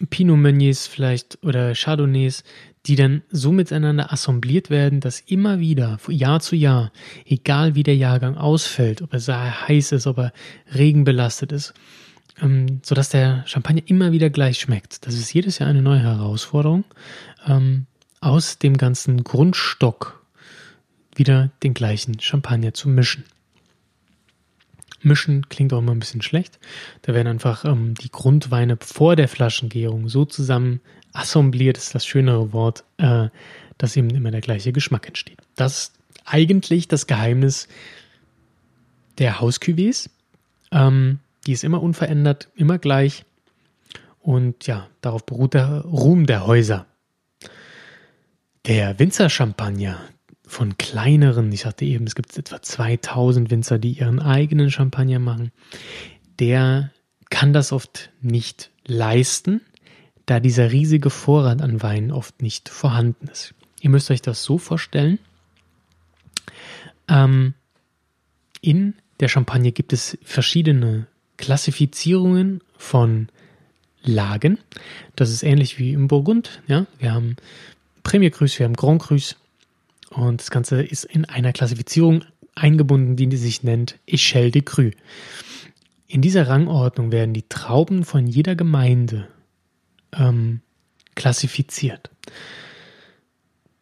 [0.09, 2.43] Pinot Meuniers vielleicht oder Chardonnays,
[2.85, 6.91] die dann so miteinander assembliert werden, dass immer wieder, Jahr zu Jahr,
[7.25, 10.33] egal wie der Jahrgang ausfällt, ob er sehr heiß ist, ob er
[10.73, 11.73] regenbelastet ist,
[12.41, 15.05] ähm, sodass der Champagner immer wieder gleich schmeckt.
[15.07, 16.83] Das ist jedes Jahr eine neue Herausforderung.
[17.47, 17.85] Ähm,
[18.23, 20.23] aus dem ganzen Grundstock
[21.13, 23.25] wieder den gleichen Champagner zu mischen.
[25.01, 26.59] Mischen klingt auch immer ein bisschen schlecht.
[27.01, 30.79] Da werden einfach ähm, die Grundweine vor der Flaschengärung so zusammen
[31.13, 33.29] assembliert, ist das schönere Wort, äh,
[33.77, 35.39] dass eben immer der gleiche Geschmack entsteht.
[35.55, 35.93] Das ist
[36.25, 37.67] eigentlich das Geheimnis
[39.17, 40.09] der Hausküvés.
[40.71, 43.25] Ähm, die ist immer unverändert, immer gleich.
[44.19, 46.85] Und ja, darauf beruht der Ruhm der Häuser.
[48.65, 49.99] Der Winzer-Champagner
[50.47, 55.51] von kleineren, ich sagte eben, es gibt etwa 2000 Winzer, die ihren eigenen Champagner machen,
[56.39, 56.91] der
[57.29, 59.61] kann das oft nicht leisten,
[60.25, 63.53] da dieser riesige Vorrat an Wein oft nicht vorhanden ist.
[63.81, 65.19] Ihr müsst euch das so vorstellen.
[67.09, 67.53] Ähm,
[68.61, 71.07] in der Champagne gibt es verschiedene
[71.37, 73.27] Klassifizierungen von
[74.03, 74.59] Lagen.
[75.15, 76.61] Das ist ähnlich wie im Burgund.
[76.67, 76.85] Ja?
[76.99, 77.35] Wir haben
[78.03, 79.35] Premier Cruise, wir haben Grand Cruise.
[80.09, 82.23] Und das Ganze ist in einer Klassifizierung
[82.55, 84.91] eingebunden, die sich nennt Echelle de Cru.
[86.07, 89.27] In dieser Rangordnung werden die Trauben von jeder Gemeinde
[90.17, 90.61] ähm,
[91.15, 92.09] klassifiziert.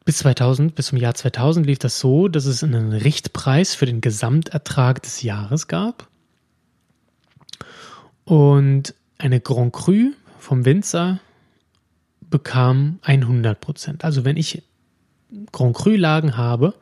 [0.04, 4.02] Bis 2000, bis zum Jahr 2000 lief das so, dass es einen Richtpreis für den
[4.02, 6.08] Gesamtertrag des Jahres gab
[8.26, 11.20] und eine Grand Cru vom Winzer
[12.22, 14.04] bekam 100 Prozent.
[14.04, 14.64] Also wenn ich
[15.52, 16.74] Grand Cru Lagen habe,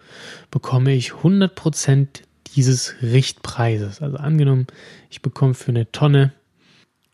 [0.49, 2.23] bekomme ich 100 Prozent
[2.55, 4.01] dieses Richtpreises.
[4.01, 4.67] Also angenommen,
[5.09, 6.33] ich bekomme für eine Tonne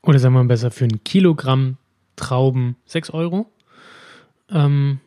[0.02, 1.78] oder sagen wir mal besser für ein Kilogramm
[2.15, 3.47] Trauben 6 Euro.
[4.49, 4.99] Ähm,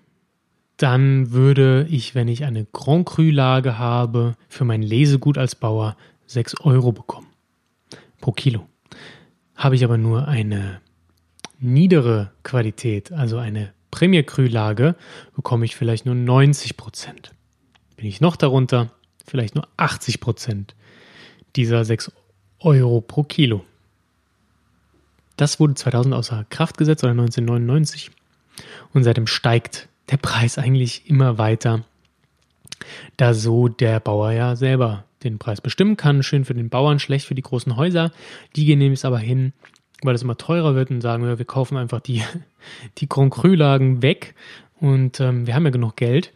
[0.76, 5.96] dann würde ich, wenn ich eine Grand Cru Lage habe, für mein Lesegut als Bauer
[6.26, 7.28] 6 Euro bekommen.
[8.20, 8.66] Pro Kilo.
[9.54, 10.80] Habe ich aber nur eine
[11.58, 14.94] niedere Qualität, also eine Premier Cru-Lage,
[15.34, 17.32] bekomme ich vielleicht nur 90 Prozent.
[17.96, 18.92] Bin ich noch darunter,
[19.26, 20.76] vielleicht nur 80 Prozent
[21.56, 22.12] dieser 6
[22.60, 23.64] Euro pro Kilo.
[25.38, 28.11] Das wurde 2000 außer Kraft gesetzt oder 1999
[28.92, 31.85] und seitdem steigt der Preis eigentlich immer weiter,
[33.16, 36.22] da so der Bauer ja selber den Preis bestimmen kann.
[36.22, 38.12] Schön für den Bauern, schlecht für die großen Häuser.
[38.57, 39.53] Die gehen nämlich aber hin
[40.03, 42.22] weil es immer teurer wird und sagen wir, kaufen einfach die,
[42.98, 44.35] die Grand Cru-Lagen weg
[44.81, 46.33] und ähm, wir haben ja genug Geld.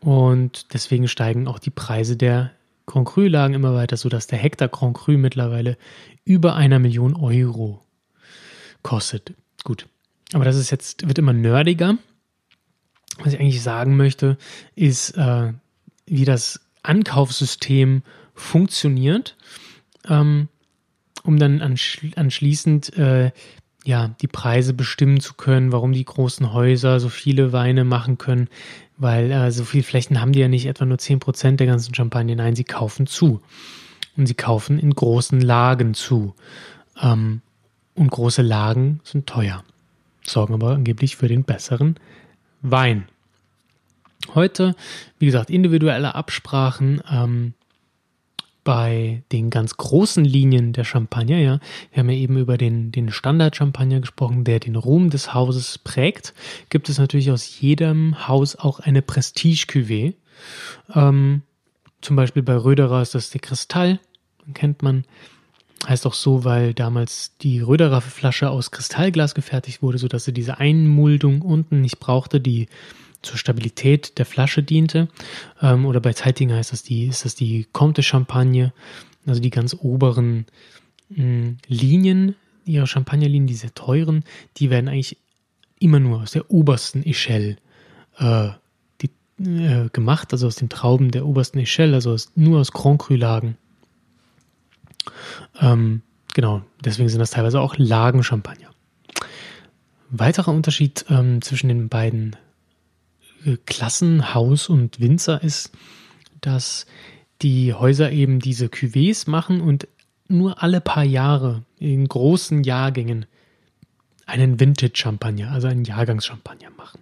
[0.00, 2.52] Und deswegen steigen auch die Preise der
[2.86, 5.76] Grand Cru-Lagen immer weiter, sodass der Hektar Grand Cru mittlerweile
[6.24, 7.82] über einer Million Euro
[8.86, 9.34] kostet.
[9.64, 9.88] Gut.
[10.32, 11.98] Aber das ist jetzt, wird immer nerdiger.
[13.18, 14.38] Was ich eigentlich sagen möchte,
[14.76, 15.52] ist, äh,
[16.06, 18.02] wie das Ankaufssystem
[18.34, 19.36] funktioniert.
[20.08, 20.48] Ähm,
[21.24, 23.32] um dann anschließend äh,
[23.84, 28.48] ja die Preise bestimmen zu können, warum die großen Häuser so viele Weine machen können,
[28.96, 32.36] weil äh, so viele Flächen haben die ja nicht etwa nur 10% der ganzen Champagne,
[32.36, 33.40] nein, sie kaufen zu.
[34.16, 36.36] Und sie kaufen in großen Lagen zu.
[37.02, 37.42] Ähm,
[37.96, 39.64] und große Lagen sind teuer,
[40.24, 41.96] sorgen aber angeblich für den besseren
[42.62, 43.08] Wein.
[44.34, 44.74] Heute,
[45.18, 47.02] wie gesagt, individuelle Absprachen.
[47.10, 47.54] Ähm,
[48.66, 51.60] bei den ganz großen Linien der Champagner, ja,
[51.92, 56.34] wir haben ja eben über den, den Standard-Champagner gesprochen, der den Ruhm des Hauses prägt,
[56.68, 60.14] gibt es natürlich aus jedem Haus auch eine Prestige-Cuvée.
[60.92, 61.42] Ähm,
[62.00, 64.00] zum Beispiel bei Röderer ist das der Kristall,
[64.52, 65.04] kennt man.
[65.86, 70.58] Heißt auch so, weil damals die Röderer Flasche aus Kristallglas gefertigt wurde, sodass sie diese
[70.58, 72.68] Einmuldung unten nicht brauchte, die
[73.22, 75.08] zur Stabilität der Flasche diente.
[75.60, 78.72] Ähm, oder bei Zeitinger heißt das die, ist das die Comte Champagne,
[79.26, 80.46] also die ganz oberen
[81.10, 84.24] mh, hm, Linien, ihre Champagnerlinien, die sehr teuren,
[84.56, 85.18] die werden eigentlich
[85.78, 87.58] immer nur aus der obersten Echelle
[88.18, 88.48] äh,
[89.02, 89.10] die,
[89.44, 93.56] äh, gemacht, also aus den Trauben der obersten Echelle, also aus, nur aus Grand Cru-Lagen.
[95.60, 96.02] Ähm,
[96.34, 98.70] genau, deswegen sind das teilweise auch Lagenchampagner.
[100.10, 102.36] Weiterer Unterschied ähm, zwischen den beiden
[103.44, 105.72] äh, Klassen, Haus und Winzer, ist,
[106.40, 106.86] dass
[107.42, 109.88] die Häuser eben diese Cuvées machen und
[110.28, 113.26] nur alle paar Jahre in großen Jahrgängen
[114.26, 117.00] einen Vintage-Champagner, also einen Jahrgangschampagner machen.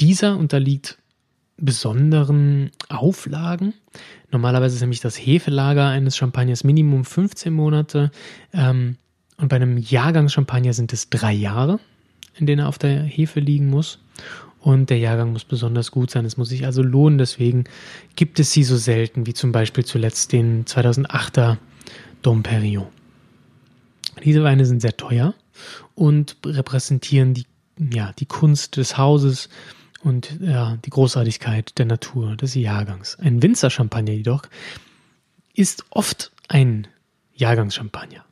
[0.00, 0.98] Dieser unterliegt
[1.56, 3.74] besonderen Auflagen.
[4.30, 8.10] Normalerweise ist nämlich das Hefelager eines Champagners Minimum 15 Monate
[8.52, 8.96] ähm,
[9.36, 11.80] und bei einem Jahrgangschampagner sind es drei Jahre,
[12.36, 13.98] in denen er auf der Hefe liegen muss.
[14.60, 16.24] Und der Jahrgang muss besonders gut sein.
[16.24, 17.18] Es muss sich also lohnen.
[17.18, 17.64] Deswegen
[18.16, 21.58] gibt es sie so selten, wie zum Beispiel zuletzt den 2008er
[22.22, 22.86] Dom Perignon.
[24.24, 25.34] Diese Weine sind sehr teuer
[25.94, 27.44] und repräsentieren die,
[27.78, 29.50] ja, die Kunst des Hauses
[30.04, 33.18] und ja, die Großartigkeit der Natur des Jahrgangs.
[33.18, 34.42] Ein Winzer-Champagner jedoch
[35.54, 36.86] ist oft ein
[37.34, 38.24] Jahrgangschampagner.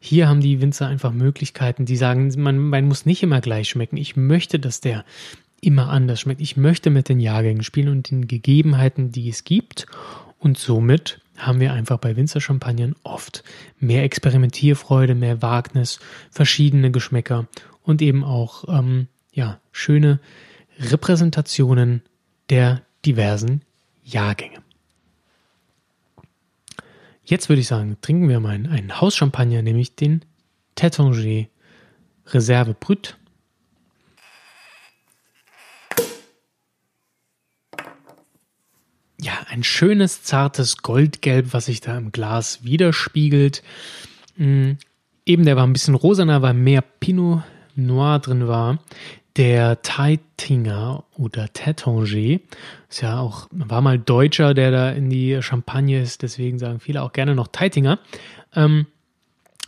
[0.00, 3.98] Hier haben die Winzer einfach Möglichkeiten, die sagen, man, man muss nicht immer gleich schmecken.
[3.98, 5.04] Ich möchte, dass der
[5.60, 6.40] immer anders schmeckt.
[6.40, 9.86] Ich möchte mit den Jahrgängen spielen und den Gegebenheiten, die es gibt.
[10.38, 13.44] Und somit haben wir einfach bei Winzer-Champagnern oft
[13.78, 17.46] mehr Experimentierfreude, mehr Wagnis, verschiedene Geschmäcker
[17.82, 20.18] und eben auch ähm, ja, schöne
[20.80, 22.02] Repräsentationen
[22.48, 23.62] der diversen
[24.02, 24.62] Jahrgänge.
[27.24, 30.24] Jetzt würde ich sagen, trinken wir mal einen Hauschampagner, nämlich den
[30.76, 31.46] Tétanger
[32.26, 33.16] Reserve Brut.
[39.20, 43.62] Ja, ein schönes, zartes Goldgelb, was sich da im Glas widerspiegelt.
[44.36, 44.72] Mm,
[45.26, 47.42] eben der war ein bisschen rosaner, weil mehr Pinot
[47.76, 48.78] Noir drin war.
[49.36, 52.40] Der Teitinger oder Tétanger
[52.88, 57.02] ist ja auch, war mal Deutscher, der da in die Champagne ist, deswegen sagen viele
[57.02, 58.00] auch gerne noch Teitinger.
[58.54, 58.86] Ähm,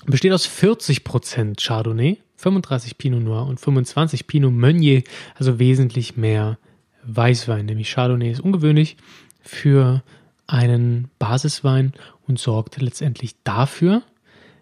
[0.07, 5.05] besteht aus 40% Chardonnay, 35 Pinot Noir und 25 Pinot Meunier,
[5.37, 6.59] also wesentlich mehr
[7.05, 8.97] Weißwein, nämlich Chardonnay ist ungewöhnlich
[9.43, 10.03] für
[10.47, 11.93] einen Basiswein
[12.27, 14.03] und sorgt letztendlich dafür,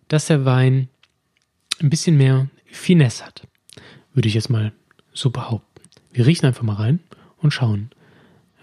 [0.08, 0.88] dass der Wein
[1.80, 3.42] ein bisschen mehr Finesse hat,
[4.12, 4.72] würde ich jetzt mal
[5.12, 5.82] so behaupten.
[6.12, 7.00] Wir riechen einfach mal rein
[7.38, 7.90] und schauen,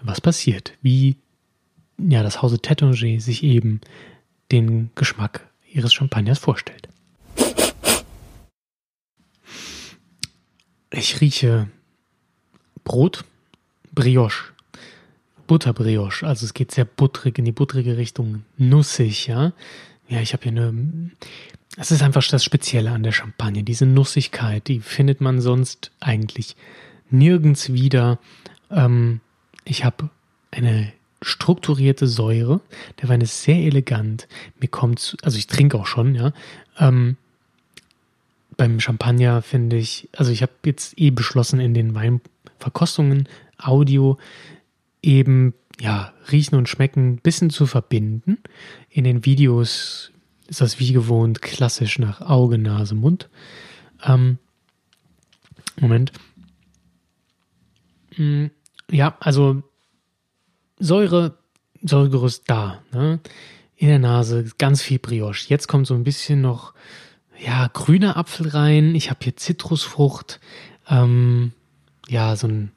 [0.02, 1.16] was passiert, wie
[1.98, 3.80] ja, das Hause Tétanger sich eben
[4.52, 6.88] den Geschmack ihres Champagners vorstellt.
[10.90, 11.68] Ich rieche
[12.84, 13.24] Brot,
[13.92, 14.52] Brioche,
[15.46, 16.26] Butterbrioche.
[16.26, 19.52] Also es geht sehr butterig in die butterige Richtung, nussig, ja.
[20.08, 21.10] Ja, ich habe hier eine
[21.78, 26.56] das ist einfach das Spezielle an der Champagne, diese Nussigkeit, die findet man sonst eigentlich
[27.08, 28.18] nirgends wieder.
[28.68, 29.20] Ähm,
[29.64, 30.10] ich habe
[30.50, 32.60] eine strukturierte Säure.
[33.00, 34.26] Der Wein ist sehr elegant.
[34.60, 36.32] Mir kommt, also ich trinke auch schon, ja.
[36.80, 37.16] Ähm,
[38.56, 44.18] beim Champagner finde ich, also ich habe jetzt eh beschlossen, in den Weinverkostungen Audio
[45.00, 48.38] eben ja riechen und schmecken ein bisschen zu verbinden.
[48.90, 50.10] In den Videos
[50.48, 53.28] ist das wie gewohnt klassisch nach Auge, Nase, Mund.
[54.02, 54.38] Ähm,
[55.78, 56.12] Moment.
[58.14, 58.50] Hm,
[58.90, 59.62] ja, also
[60.78, 61.38] Säure,
[61.82, 62.82] Säuregerüst da.
[62.92, 63.20] Ne?
[63.76, 65.48] In der Nase ganz viel Brioche.
[65.48, 66.74] Jetzt kommt so ein bisschen noch
[67.38, 68.94] ja grüner Apfel rein.
[68.94, 70.40] Ich habe hier Zitrusfrucht.
[70.88, 71.52] Ähm,
[72.08, 72.72] ja, so ein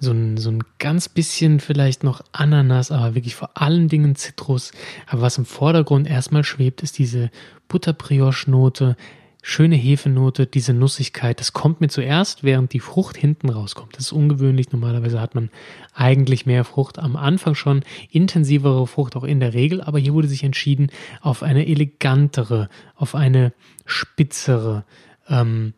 [0.00, 4.72] so ein, so ein ganz bisschen vielleicht noch Ananas, aber wirklich vor allen Dingen Zitrus.
[5.06, 7.30] Aber was im Vordergrund erstmal schwebt, ist diese
[7.68, 8.96] Butterbrioche-Note,
[9.42, 11.40] schöne Hefenote, diese Nussigkeit.
[11.40, 13.96] Das kommt mir zuerst, während die Frucht hinten rauskommt.
[13.96, 14.72] Das ist ungewöhnlich.
[14.72, 15.50] Normalerweise hat man
[15.94, 19.80] eigentlich mehr Frucht am Anfang schon, intensivere Frucht auch in der Regel.
[19.80, 23.52] Aber hier wurde sich entschieden auf eine elegantere, auf eine
[23.86, 24.84] spitzere,
[25.28, 25.72] ähm,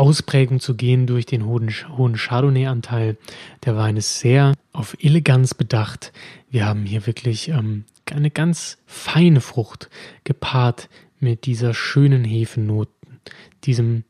[0.00, 3.16] Ausprägung zu gehen durch den hohen, hohen Chardonnay-Anteil.
[3.64, 6.12] Der Wein ist sehr auf Eleganz bedacht.
[6.50, 9.90] Wir haben hier wirklich ähm, eine ganz feine Frucht
[10.24, 10.88] gepaart
[11.20, 13.20] mit dieser schönen Hefennoten,
[13.64, 14.04] diesem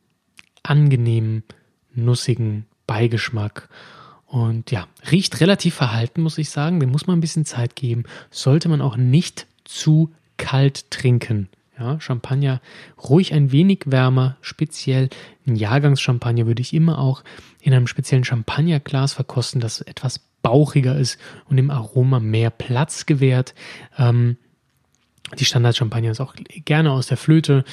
[0.62, 1.44] angenehmen,
[1.94, 3.68] nussigen Beigeschmack.
[4.27, 6.81] Und ja, riecht relativ verhalten, muss ich sagen.
[6.81, 8.05] Dem muss man ein bisschen Zeit geben.
[8.31, 11.49] Sollte man auch nicht zu kalt trinken.
[11.78, 12.60] Ja, Champagner
[13.02, 15.08] ruhig ein wenig wärmer, speziell
[15.46, 17.24] ein Jahrgangschampagner würde ich immer auch
[17.60, 23.54] in einem speziellen Champagnerglas verkosten, das etwas bauchiger ist und dem Aroma mehr Platz gewährt.
[23.98, 24.37] Ähm,
[25.38, 26.34] die Standard-Champagner ist auch
[26.64, 27.64] gerne aus der Flöte.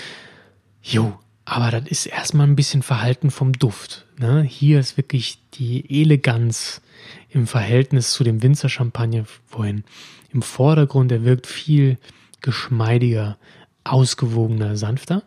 [0.82, 4.08] Jo, aber das ist erstmal ein bisschen Verhalten vom Duft.
[4.18, 4.42] Ne?
[4.42, 6.82] Hier ist wirklich die Eleganz
[7.30, 9.84] im Verhältnis zu dem Winzer-Champagner vorhin
[10.32, 11.12] im Vordergrund.
[11.12, 11.98] Der wirkt viel
[12.40, 13.38] geschmeidiger,
[13.84, 15.24] ausgewogener, sanfter.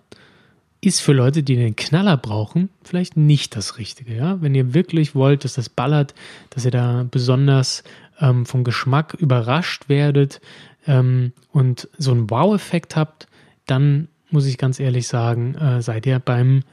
[0.80, 4.14] Ist für Leute, die den Knaller brauchen, vielleicht nicht das Richtige.
[4.14, 4.42] Ja?
[4.42, 6.14] Wenn ihr wirklich wollt, dass das ballert,
[6.50, 7.84] dass ihr da besonders
[8.20, 10.40] ähm, vom Geschmack überrascht werdet
[10.86, 13.26] ähm, und so einen Wow-Effekt habt,
[13.66, 16.64] dann muss ich ganz ehrlich sagen, äh, seid ihr beim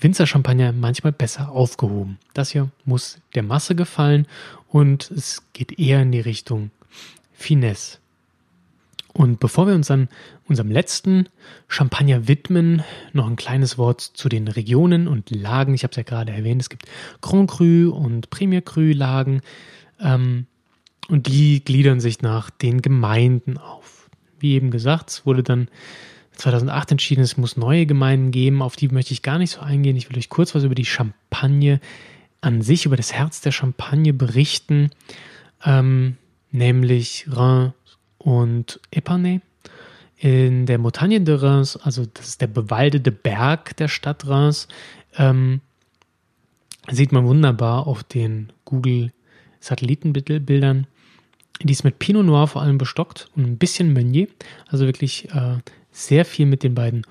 [0.00, 2.18] Winzer-Champagner manchmal besser aufgehoben.
[2.34, 4.26] Das hier muss der Masse gefallen
[4.68, 6.70] und es geht eher in die Richtung
[7.32, 7.98] Finesse.
[9.18, 10.08] Und bevor wir uns dann
[10.46, 11.28] unserem letzten
[11.66, 15.74] Champagner widmen, noch ein kleines Wort zu den Regionen und Lagen.
[15.74, 16.84] Ich habe es ja gerade erwähnt, es gibt
[17.20, 19.40] Grand Cru und Premier Cru Lagen
[20.00, 20.46] ähm,
[21.08, 24.08] und die gliedern sich nach den Gemeinden auf.
[24.38, 25.66] Wie eben gesagt, es wurde dann
[26.34, 29.96] 2008 entschieden, es muss neue Gemeinden geben, auf die möchte ich gar nicht so eingehen.
[29.96, 31.80] Ich will euch kurz was über die Champagne
[32.40, 34.90] an sich, über das Herz der Champagne berichten,
[35.64, 36.18] ähm,
[36.52, 37.72] nämlich Rhin
[38.18, 39.40] und Epernay.
[40.16, 44.66] In der Montagne de Reims, also das ist der bewaldete Berg der Stadt Reims,
[45.16, 45.60] ähm,
[46.90, 49.12] sieht man wunderbar auf den Google
[49.60, 50.86] Satellitenbildern.
[51.62, 54.28] Die ist mit Pinot Noir vor allem bestockt und ein bisschen Meunier,
[54.68, 55.58] also wirklich äh,
[55.92, 57.06] sehr viel mit den beiden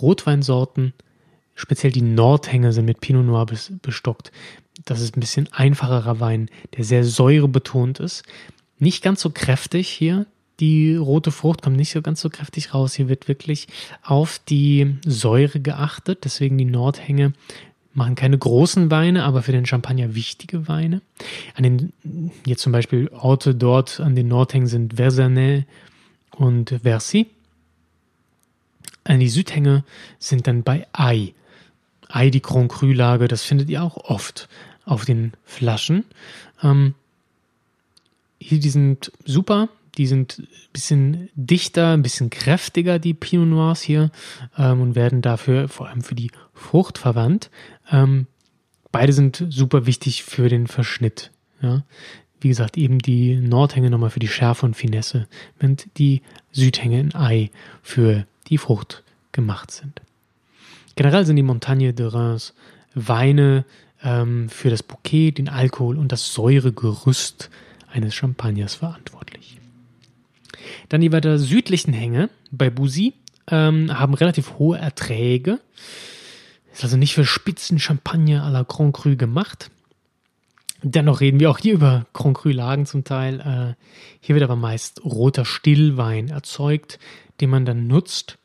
[0.00, 0.92] Rotweinsorten.
[1.54, 4.32] Speziell die Nordhänge sind mit Pinot Noir bestockt.
[4.84, 8.24] Das ist ein bisschen einfacherer Wein, der sehr säurebetont ist.
[8.78, 10.26] Nicht ganz so kräftig hier
[10.62, 12.94] die rote Frucht kommt nicht so ganz so kräftig raus.
[12.94, 13.66] Hier wird wirklich
[14.00, 16.20] auf die Säure geachtet.
[16.24, 17.32] Deswegen die Nordhänge
[17.94, 21.02] machen keine großen Weine, aber für den Champagner wichtige Weine.
[21.56, 21.92] An den,
[22.46, 25.64] jetzt zum Beispiel Orte dort an den Nordhängen sind Versailles
[26.30, 27.26] und Versy.
[29.02, 29.82] An die Südhänge
[30.20, 31.34] sind dann bei Ai.
[32.06, 34.48] Ai, die Grand Cru-Lage, das findet ihr auch oft
[34.84, 36.04] auf den Flaschen.
[36.62, 36.94] Ähm,
[38.38, 39.68] hier, die sind super.
[39.98, 44.10] Die sind ein bisschen dichter, ein bisschen kräftiger, die Pinot Noirs hier,
[44.56, 47.50] ähm, und werden dafür vor allem für die Frucht verwandt.
[47.90, 48.26] Ähm,
[48.90, 51.30] beide sind super wichtig für den Verschnitt.
[51.60, 51.84] Ja.
[52.40, 55.28] Wie gesagt, eben die Nordhänge nochmal für die Schärfe und Finesse,
[55.58, 57.50] während die Südhänge in Ei
[57.82, 60.02] für die Frucht gemacht sind.
[60.96, 62.54] Generell sind die Montagne de Reims
[62.94, 63.64] Weine
[64.02, 67.50] ähm, für das Bouquet, den Alkohol und das Säuregerüst
[67.90, 69.58] eines Champagners verantwortlich.
[70.88, 73.14] Dann die weiter südlichen Hänge bei Busi
[73.48, 75.60] ähm, haben relativ hohe Erträge.
[76.72, 79.70] Ist also nicht für Spitzen Champagner à la Grand Cru gemacht.
[80.82, 83.40] Dennoch reden wir auch hier über Grand Cru-Lagen zum Teil.
[83.40, 83.84] Äh,
[84.20, 86.98] hier wird aber meist roter Stillwein erzeugt,
[87.40, 88.38] den man dann nutzt,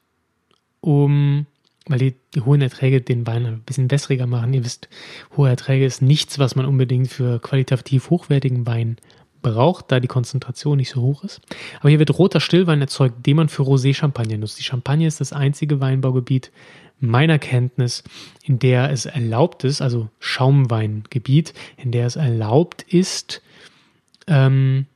[0.79, 1.47] um,
[1.87, 4.53] weil die, die hohen Erträge den Wein ein bisschen wässriger machen.
[4.53, 4.87] Ihr wisst,
[5.35, 8.97] hohe Erträge ist nichts, was man unbedingt für qualitativ hochwertigen Wein
[9.49, 11.41] braucht, da die Konzentration nicht so hoch ist.
[11.79, 14.59] Aber hier wird roter Stillwein erzeugt, den man für Rosé-Champagner nutzt.
[14.59, 16.51] Die Champagne ist das einzige Weinbaugebiet
[16.99, 18.03] meiner Kenntnis,
[18.43, 23.41] in der es erlaubt ist, also Schaumweingebiet, in der es erlaubt ist,
[24.27, 24.87] ähm,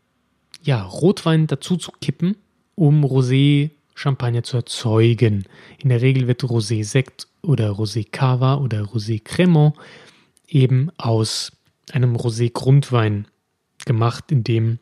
[0.64, 2.38] ja, Rotwein dazu zu kippen,
[2.76, 5.46] um Rosé-Champagner zu erzeugen.
[5.78, 9.74] In der Regel wird Rosé-Sekt oder Rosé-Cava oder Rosé-Cremant
[10.48, 11.52] eben aus
[11.92, 13.26] einem Rosé-Grundwein
[13.86, 14.80] gemacht, in dem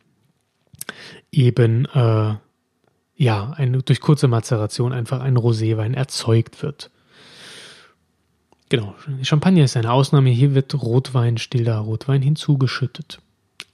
[1.31, 2.35] eben äh,
[3.15, 6.89] ja eine, durch kurze Mazeration einfach ein Roséwein erzeugt wird.
[8.69, 10.29] Genau, Champagner ist eine Ausnahme.
[10.29, 13.19] Hier wird Rotwein, stiller Rotwein hinzugeschüttet.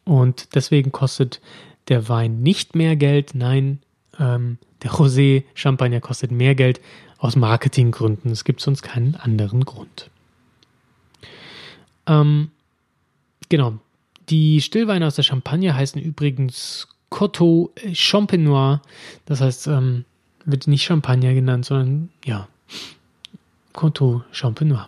[0.06, 1.42] Und deswegen kostet
[1.90, 3.36] der Wein nicht mehr Geld.
[3.36, 3.80] Nein,
[4.20, 6.80] ähm, der Rosé Champagner kostet mehr Geld
[7.18, 8.32] aus Marketinggründen.
[8.32, 10.10] Es gibt sonst keinen anderen Grund.
[12.08, 12.52] Ähm,
[13.50, 13.80] genau,
[14.30, 18.82] die Stillweine aus der Champagne heißen übrigens Coteau Champenois.
[19.26, 20.06] Das heißt, ähm,
[20.46, 22.48] wird nicht Champagner genannt, sondern ja,
[23.74, 24.88] Coteau Champenois.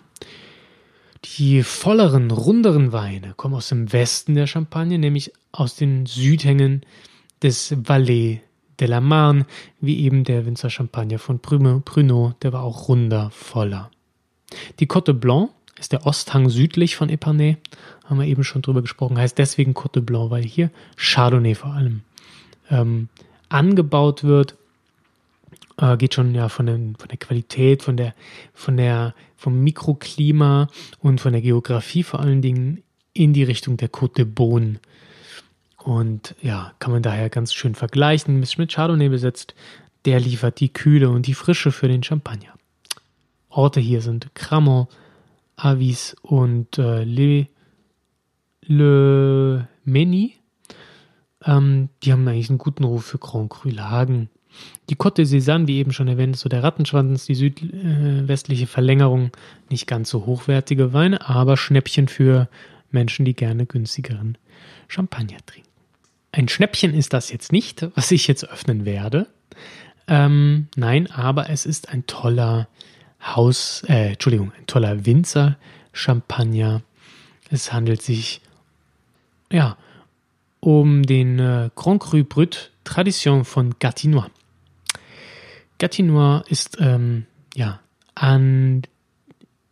[1.38, 6.81] Die volleren, runderen Weine kommen aus dem Westen der Champagne, nämlich aus den Südhängen
[7.41, 8.39] des Valais
[8.79, 9.45] de la Marne,
[9.81, 13.91] wie eben der Winzer Champagner von Pruneau, der war auch runder, voller.
[14.79, 17.57] Die Cote Blanc ist der Osthang südlich von Epernay.
[18.08, 19.18] Haben wir eben schon drüber gesprochen.
[19.18, 22.01] Heißt deswegen Côte de Blanc, weil hier Chardonnay vor allem
[22.70, 23.10] ähm,
[23.49, 24.55] angebaut wird.
[25.78, 28.16] Äh, geht schon ja von, den, von der Qualität, von der,
[28.53, 32.84] von der, vom Mikroklima und von der Geografie vor allen Dingen
[33.14, 34.80] in die Richtung der Côte de Beaune.
[35.84, 38.41] Und ja, kann man daher ganz schön vergleichen.
[38.41, 39.55] Ist mit Chardonnay besetzt.
[40.05, 42.53] Der liefert die Kühle und die Frische für den Champagner.
[43.49, 44.89] Orte hier sind Cramont,
[45.55, 47.47] Avis und äh, Le,
[48.68, 50.36] Le Meni.
[51.45, 54.30] Ähm, die haben eigentlich einen guten Ruf für Grand Cru Lagen.
[54.89, 58.68] Die Côte de Cézanne, wie eben schon erwähnt, ist so der Rattenschwanz, die südwestliche äh,
[58.68, 59.32] Verlängerung.
[59.70, 62.49] Nicht ganz so hochwertige Weine, aber Schnäppchen für
[62.91, 64.38] Menschen, die gerne günstigeren
[64.88, 65.70] Champagner trinken.
[66.32, 69.28] Ein Schnäppchen ist das jetzt nicht, was ich jetzt öffnen werde.
[70.07, 72.68] Ähm, nein, aber es ist ein toller
[73.22, 75.57] Haus, äh, Entschuldigung, ein toller Winzer
[75.91, 76.82] Champagner.
[77.49, 78.41] Es handelt sich
[79.51, 79.77] ja
[80.59, 84.29] um den äh, Grand Cru Brut Tradition von Gatinois.
[85.77, 87.25] Gatinois ist ähm,
[87.55, 87.79] ja
[88.15, 88.81] an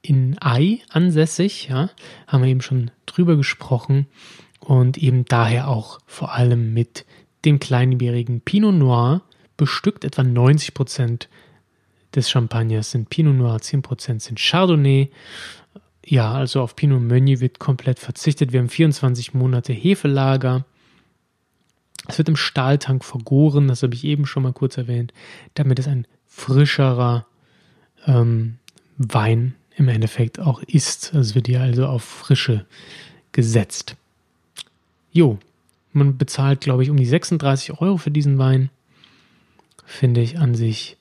[0.01, 1.89] in Ai ansässig, ja,
[2.28, 4.05] haben wir eben schon drüber gesprochen
[4.59, 7.05] und eben daher auch vor allem mit
[7.43, 9.21] dem kleinbierigen Pinot Noir
[9.57, 10.03] bestückt.
[10.03, 11.30] Etwa 90 Prozent
[12.13, 15.09] des Champagners sind Pinot Noir, 10 Prozent sind Chardonnay.
[16.08, 18.53] Ja, also auf Pinot Meunier wird komplett verzichtet.
[18.53, 20.64] Wir haben 24 Monate Hefelager.
[22.08, 25.12] Es wird im Stahltank vergoren, das habe ich eben schon mal kurz erwähnt,
[25.56, 27.26] damit es ein frischerer
[28.06, 28.58] ähm,
[28.99, 31.12] Wein im Endeffekt auch ist.
[31.16, 32.68] Es wird hier also auf Frische
[33.32, 33.95] gesetzt.
[35.12, 35.39] Jo,
[35.91, 38.70] man bezahlt, glaube ich, um die 36 Euro für diesen Wein.
[39.86, 40.97] Finde ich an sich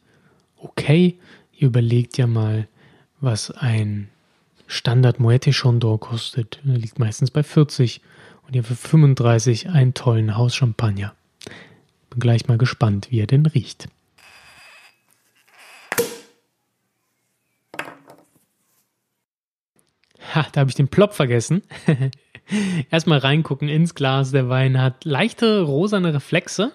[0.57, 1.18] okay.
[1.52, 2.66] Ihr überlegt ja mal,
[3.20, 4.09] was ein
[4.66, 6.60] Standard Moët Chandon kostet.
[6.64, 8.00] Liegt meistens bei 40
[8.46, 11.14] und ihr für 35 einen tollen Hauschampagner.
[12.10, 13.88] Bin gleich mal gespannt, wie er denn riecht.
[20.34, 21.62] Ha, da habe ich den Plop vergessen.
[22.90, 24.32] Erstmal reingucken ins Glas.
[24.32, 26.72] Der Wein hat leichte rosane Reflexe.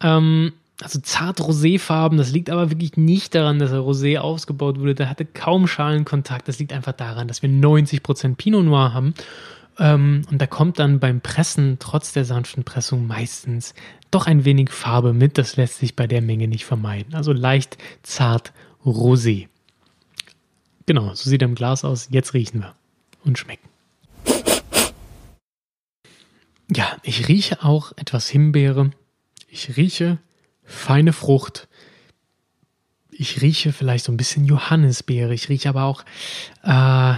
[0.00, 0.52] Ähm,
[0.82, 2.16] also zart roséfarben.
[2.16, 4.94] Das liegt aber wirklich nicht daran, dass er rosé ausgebaut wurde.
[4.94, 6.48] Der hatte kaum Schalenkontakt.
[6.48, 9.14] Das liegt einfach daran, dass wir 90% Pinot Noir haben.
[9.78, 13.74] Ähm, und da kommt dann beim Pressen, trotz der sanften Pressung, meistens
[14.10, 15.38] doch ein wenig Farbe mit.
[15.38, 17.14] Das lässt sich bei der Menge nicht vermeiden.
[17.14, 18.52] Also leicht zart
[18.84, 19.48] rosé.
[20.86, 22.08] Genau, so sieht er im Glas aus.
[22.10, 22.74] Jetzt riechen wir
[23.24, 23.68] und schmecken.
[26.74, 28.90] Ja, ich rieche auch etwas Himbeere.
[29.48, 30.18] Ich rieche
[30.62, 31.68] feine Frucht.
[33.10, 35.34] Ich rieche vielleicht so ein bisschen Johannisbeere.
[35.34, 36.04] Ich rieche aber auch
[36.62, 37.14] äh,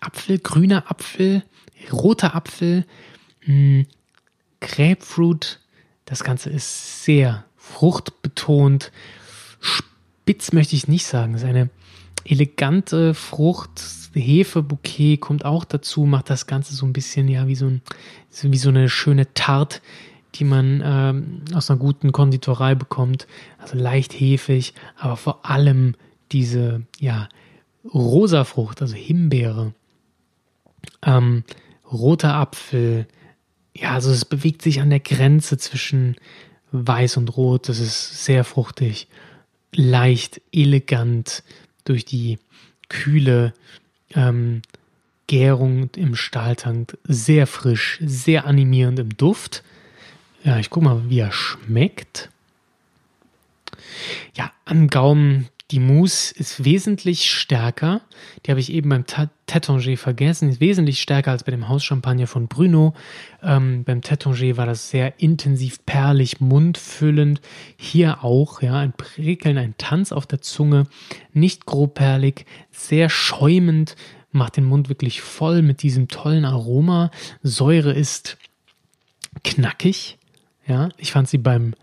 [0.00, 1.42] Apfel, grüner Apfel,
[1.92, 2.86] roter Apfel,
[3.46, 3.86] mh, hm,
[4.60, 5.60] Grapefruit.
[6.04, 8.92] Das Ganze ist sehr fruchtbetont.
[9.60, 11.34] Spitz möchte ich nicht sagen.
[11.34, 11.70] Es ist eine
[12.24, 13.82] elegante Frucht,
[14.14, 17.82] Hefebouquet kommt auch dazu, macht das Ganze so ein bisschen ja wie so, ein,
[18.42, 19.80] wie so eine schöne Tarte,
[20.34, 23.26] die man ähm, aus einer guten Konditorei bekommt.
[23.58, 25.94] Also leicht hefig, aber vor allem
[26.32, 27.28] diese ja
[27.92, 29.74] rosa Frucht, also Himbeere,
[31.02, 31.44] ähm,
[31.90, 33.06] roter Apfel.
[33.76, 36.16] Ja, also es bewegt sich an der Grenze zwischen
[36.72, 37.68] weiß und rot.
[37.68, 39.08] Das ist sehr fruchtig,
[39.72, 41.42] leicht, elegant
[41.84, 42.38] durch die
[42.88, 43.54] kühle
[44.14, 44.62] ähm,
[45.26, 46.98] Gärung im Stahltank.
[47.04, 49.62] Sehr frisch, sehr animierend im Duft.
[50.44, 52.28] Ja, ich gucke mal, wie er schmeckt.
[54.36, 58.02] Ja, am Gaumen, die Mousse ist wesentlich stärker.
[58.44, 60.50] Die habe ich eben beim Tétanger vergessen.
[60.50, 62.92] Ist wesentlich stärker als bei dem Hauschampagner von Bruno.
[63.42, 67.40] Ähm, beim Tétanger war das sehr intensiv, perlig, mundfüllend.
[67.78, 70.86] Hier auch, ja, ein Prickeln, ein Tanz auf der Zunge.
[71.32, 73.96] Nicht grobperlig, sehr schäumend,
[74.30, 77.10] macht den Mund wirklich voll mit diesem tollen Aroma.
[77.42, 78.36] Säure ist
[79.42, 80.18] knackig.
[80.66, 81.74] Ja, ich fand sie beim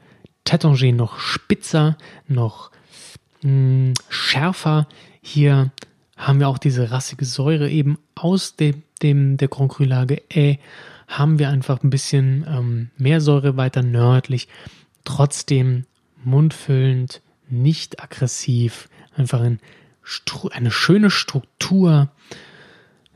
[0.45, 2.71] Tétanger noch spitzer, noch
[3.41, 4.87] mh, hm, schärfer.
[5.21, 5.71] Hier
[6.17, 10.59] haben wir auch diese rassige Säure eben aus dem, dem der Grand Cru Lage Ä.
[11.07, 14.47] Haben wir einfach ein bisschen ähm, mehr Säure weiter nördlich.
[15.03, 15.85] Trotzdem
[16.23, 18.87] mundfüllend, nicht aggressiv.
[19.15, 19.59] Einfach ein,
[20.51, 22.09] eine schöne Struktur.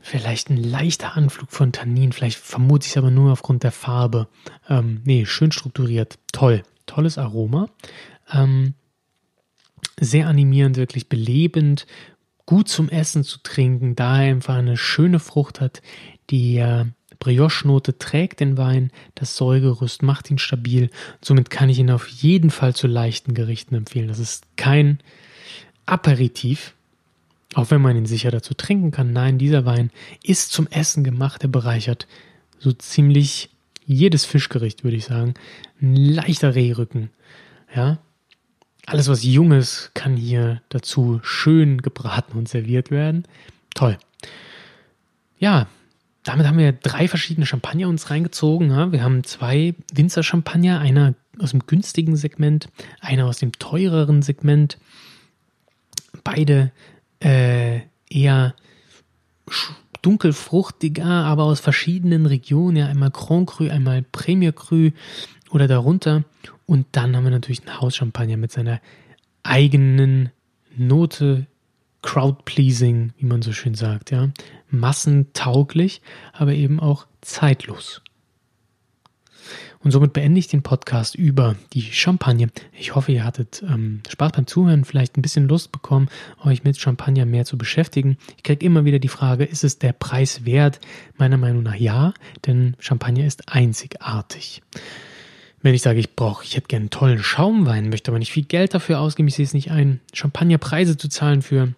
[0.08, 4.28] Vielleicht ein leichter Anflug von Tannin, vielleicht vermute ich es aber nur aufgrund der Farbe.
[4.68, 7.68] Ähm, nee, schön strukturiert, toll, tolles Aroma.
[8.32, 8.74] Ähm,
[9.98, 11.88] sehr animierend, wirklich belebend,
[12.46, 15.82] gut zum Essen zu trinken, da er einfach eine schöne Frucht hat,
[16.30, 16.84] die äh,
[17.18, 20.88] Brioche-Note trägt den Wein, das Säugerüst macht ihn stabil.
[21.20, 24.06] Somit kann ich ihn auf jeden Fall zu leichten Gerichten empfehlen.
[24.06, 25.00] Das ist kein
[25.84, 26.75] Aperitif,
[27.54, 29.12] auch wenn man ihn sicher dazu trinken kann.
[29.12, 29.90] Nein, dieser Wein
[30.22, 31.42] ist zum Essen gemacht.
[31.42, 32.06] Er bereichert
[32.58, 33.50] so ziemlich
[33.84, 35.34] jedes Fischgericht, würde ich sagen.
[35.80, 37.10] Ein leichter Rehrücken.
[37.74, 37.98] Ja.
[38.86, 43.24] Alles, was jung ist, kann hier dazu schön gebraten und serviert werden.
[43.74, 43.98] Toll.
[45.38, 45.66] Ja,
[46.22, 48.70] damit haben wir drei verschiedene Champagner uns reingezogen.
[48.70, 48.92] Ja.
[48.92, 52.68] Wir haben zwei Winzer-Champagner, einer aus dem günstigen Segment,
[53.00, 54.78] einer aus dem teureren Segment.
[56.24, 56.72] Beide
[57.20, 58.54] äh, eher
[60.02, 62.76] dunkelfruchtiger, aber aus verschiedenen Regionen.
[62.76, 64.90] Ja, einmal Grand Cru, einmal Premier Cru
[65.50, 66.24] oder darunter.
[66.66, 68.80] Und dann haben wir natürlich einen Hauschampagner mit seiner
[69.42, 70.30] eigenen
[70.76, 71.46] Note,
[72.02, 74.28] Crowd-pleasing, wie man so schön sagt, ja.
[74.70, 76.02] Massentauglich,
[76.32, 78.02] aber eben auch zeitlos.
[79.86, 82.48] Und somit beende ich den Podcast über die Champagne.
[82.76, 86.08] Ich hoffe, ihr hattet ähm, Spaß beim Zuhören, vielleicht ein bisschen Lust bekommen,
[86.44, 88.18] euch mit Champagner mehr zu beschäftigen.
[88.36, 90.80] Ich kriege immer wieder die Frage, ist es der Preis wert?
[91.18, 92.14] Meiner Meinung nach ja,
[92.46, 94.60] denn Champagner ist einzigartig.
[95.62, 98.42] Wenn ich sage, ich brauche, ich hätte gerne einen tollen Schaumwein, möchte aber nicht viel
[98.42, 101.74] Geld dafür ausgeben, ich sehe es nicht ein, Champagnerpreise zu zahlen für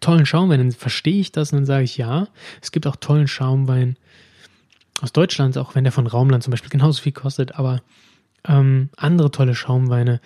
[0.00, 2.26] tollen Schaumwein, dann verstehe ich das und dann sage ich ja.
[2.60, 3.96] Es gibt auch tollen Schaumwein
[5.02, 7.82] aus Deutschland, auch wenn der von Raumland zum Beispiel genauso viel kostet, aber
[8.46, 10.20] ähm, andere tolle Schaumweine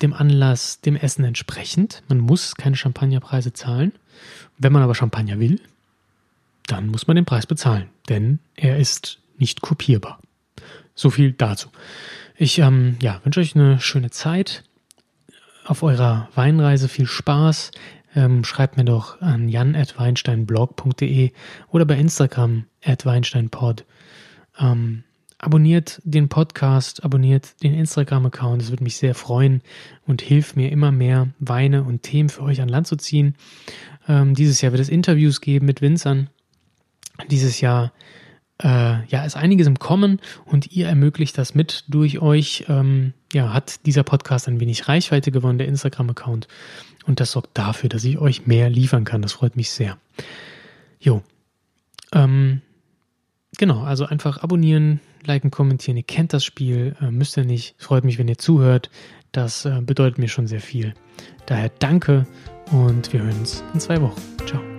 [0.00, 2.02] dem Anlass, dem Essen entsprechend.
[2.08, 3.92] Man muss keine Champagnerpreise zahlen.
[4.58, 5.60] Wenn man aber Champagner will,
[6.66, 10.20] dann muss man den Preis bezahlen, denn er ist nicht kopierbar.
[10.94, 11.68] So viel dazu.
[12.36, 14.62] Ich ähm, ja, wünsche euch eine schöne Zeit
[15.64, 17.72] auf eurer Weinreise, viel Spaß.
[18.14, 21.32] Ähm, schreibt mir doch an jan.weinsteinblog.de
[21.70, 22.66] oder bei Instagram
[23.06, 23.84] weinsteinpod.
[24.58, 25.04] Ähm,
[25.38, 28.62] abonniert den Podcast, abonniert den Instagram-Account.
[28.62, 29.60] Das würde mich sehr freuen
[30.06, 33.34] und hilft mir immer mehr, Weine und Themen für euch an Land zu ziehen.
[34.08, 36.30] Ähm, dieses Jahr wird es Interviews geben mit Winzern.
[37.28, 37.92] Dieses Jahr
[38.62, 42.64] äh, ja, ist einiges im Kommen und ihr ermöglicht das mit durch euch.
[42.68, 46.46] Ähm, ja, hat dieser Podcast ein wenig Reichweite gewonnen, der Instagram-Account.
[47.06, 49.22] Und das sorgt dafür, dass ich euch mehr liefern kann.
[49.22, 49.98] Das freut mich sehr.
[51.00, 51.22] Jo.
[52.12, 52.60] Ähm,
[53.58, 55.96] genau, also einfach abonnieren, liken, kommentieren.
[55.96, 57.74] Ihr kennt das Spiel, äh, müsst ihr nicht.
[57.78, 58.90] Freut mich, wenn ihr zuhört.
[59.32, 60.94] Das äh, bedeutet mir schon sehr viel.
[61.46, 62.26] Daher danke
[62.70, 64.20] und wir hören uns in zwei Wochen.
[64.46, 64.71] Ciao.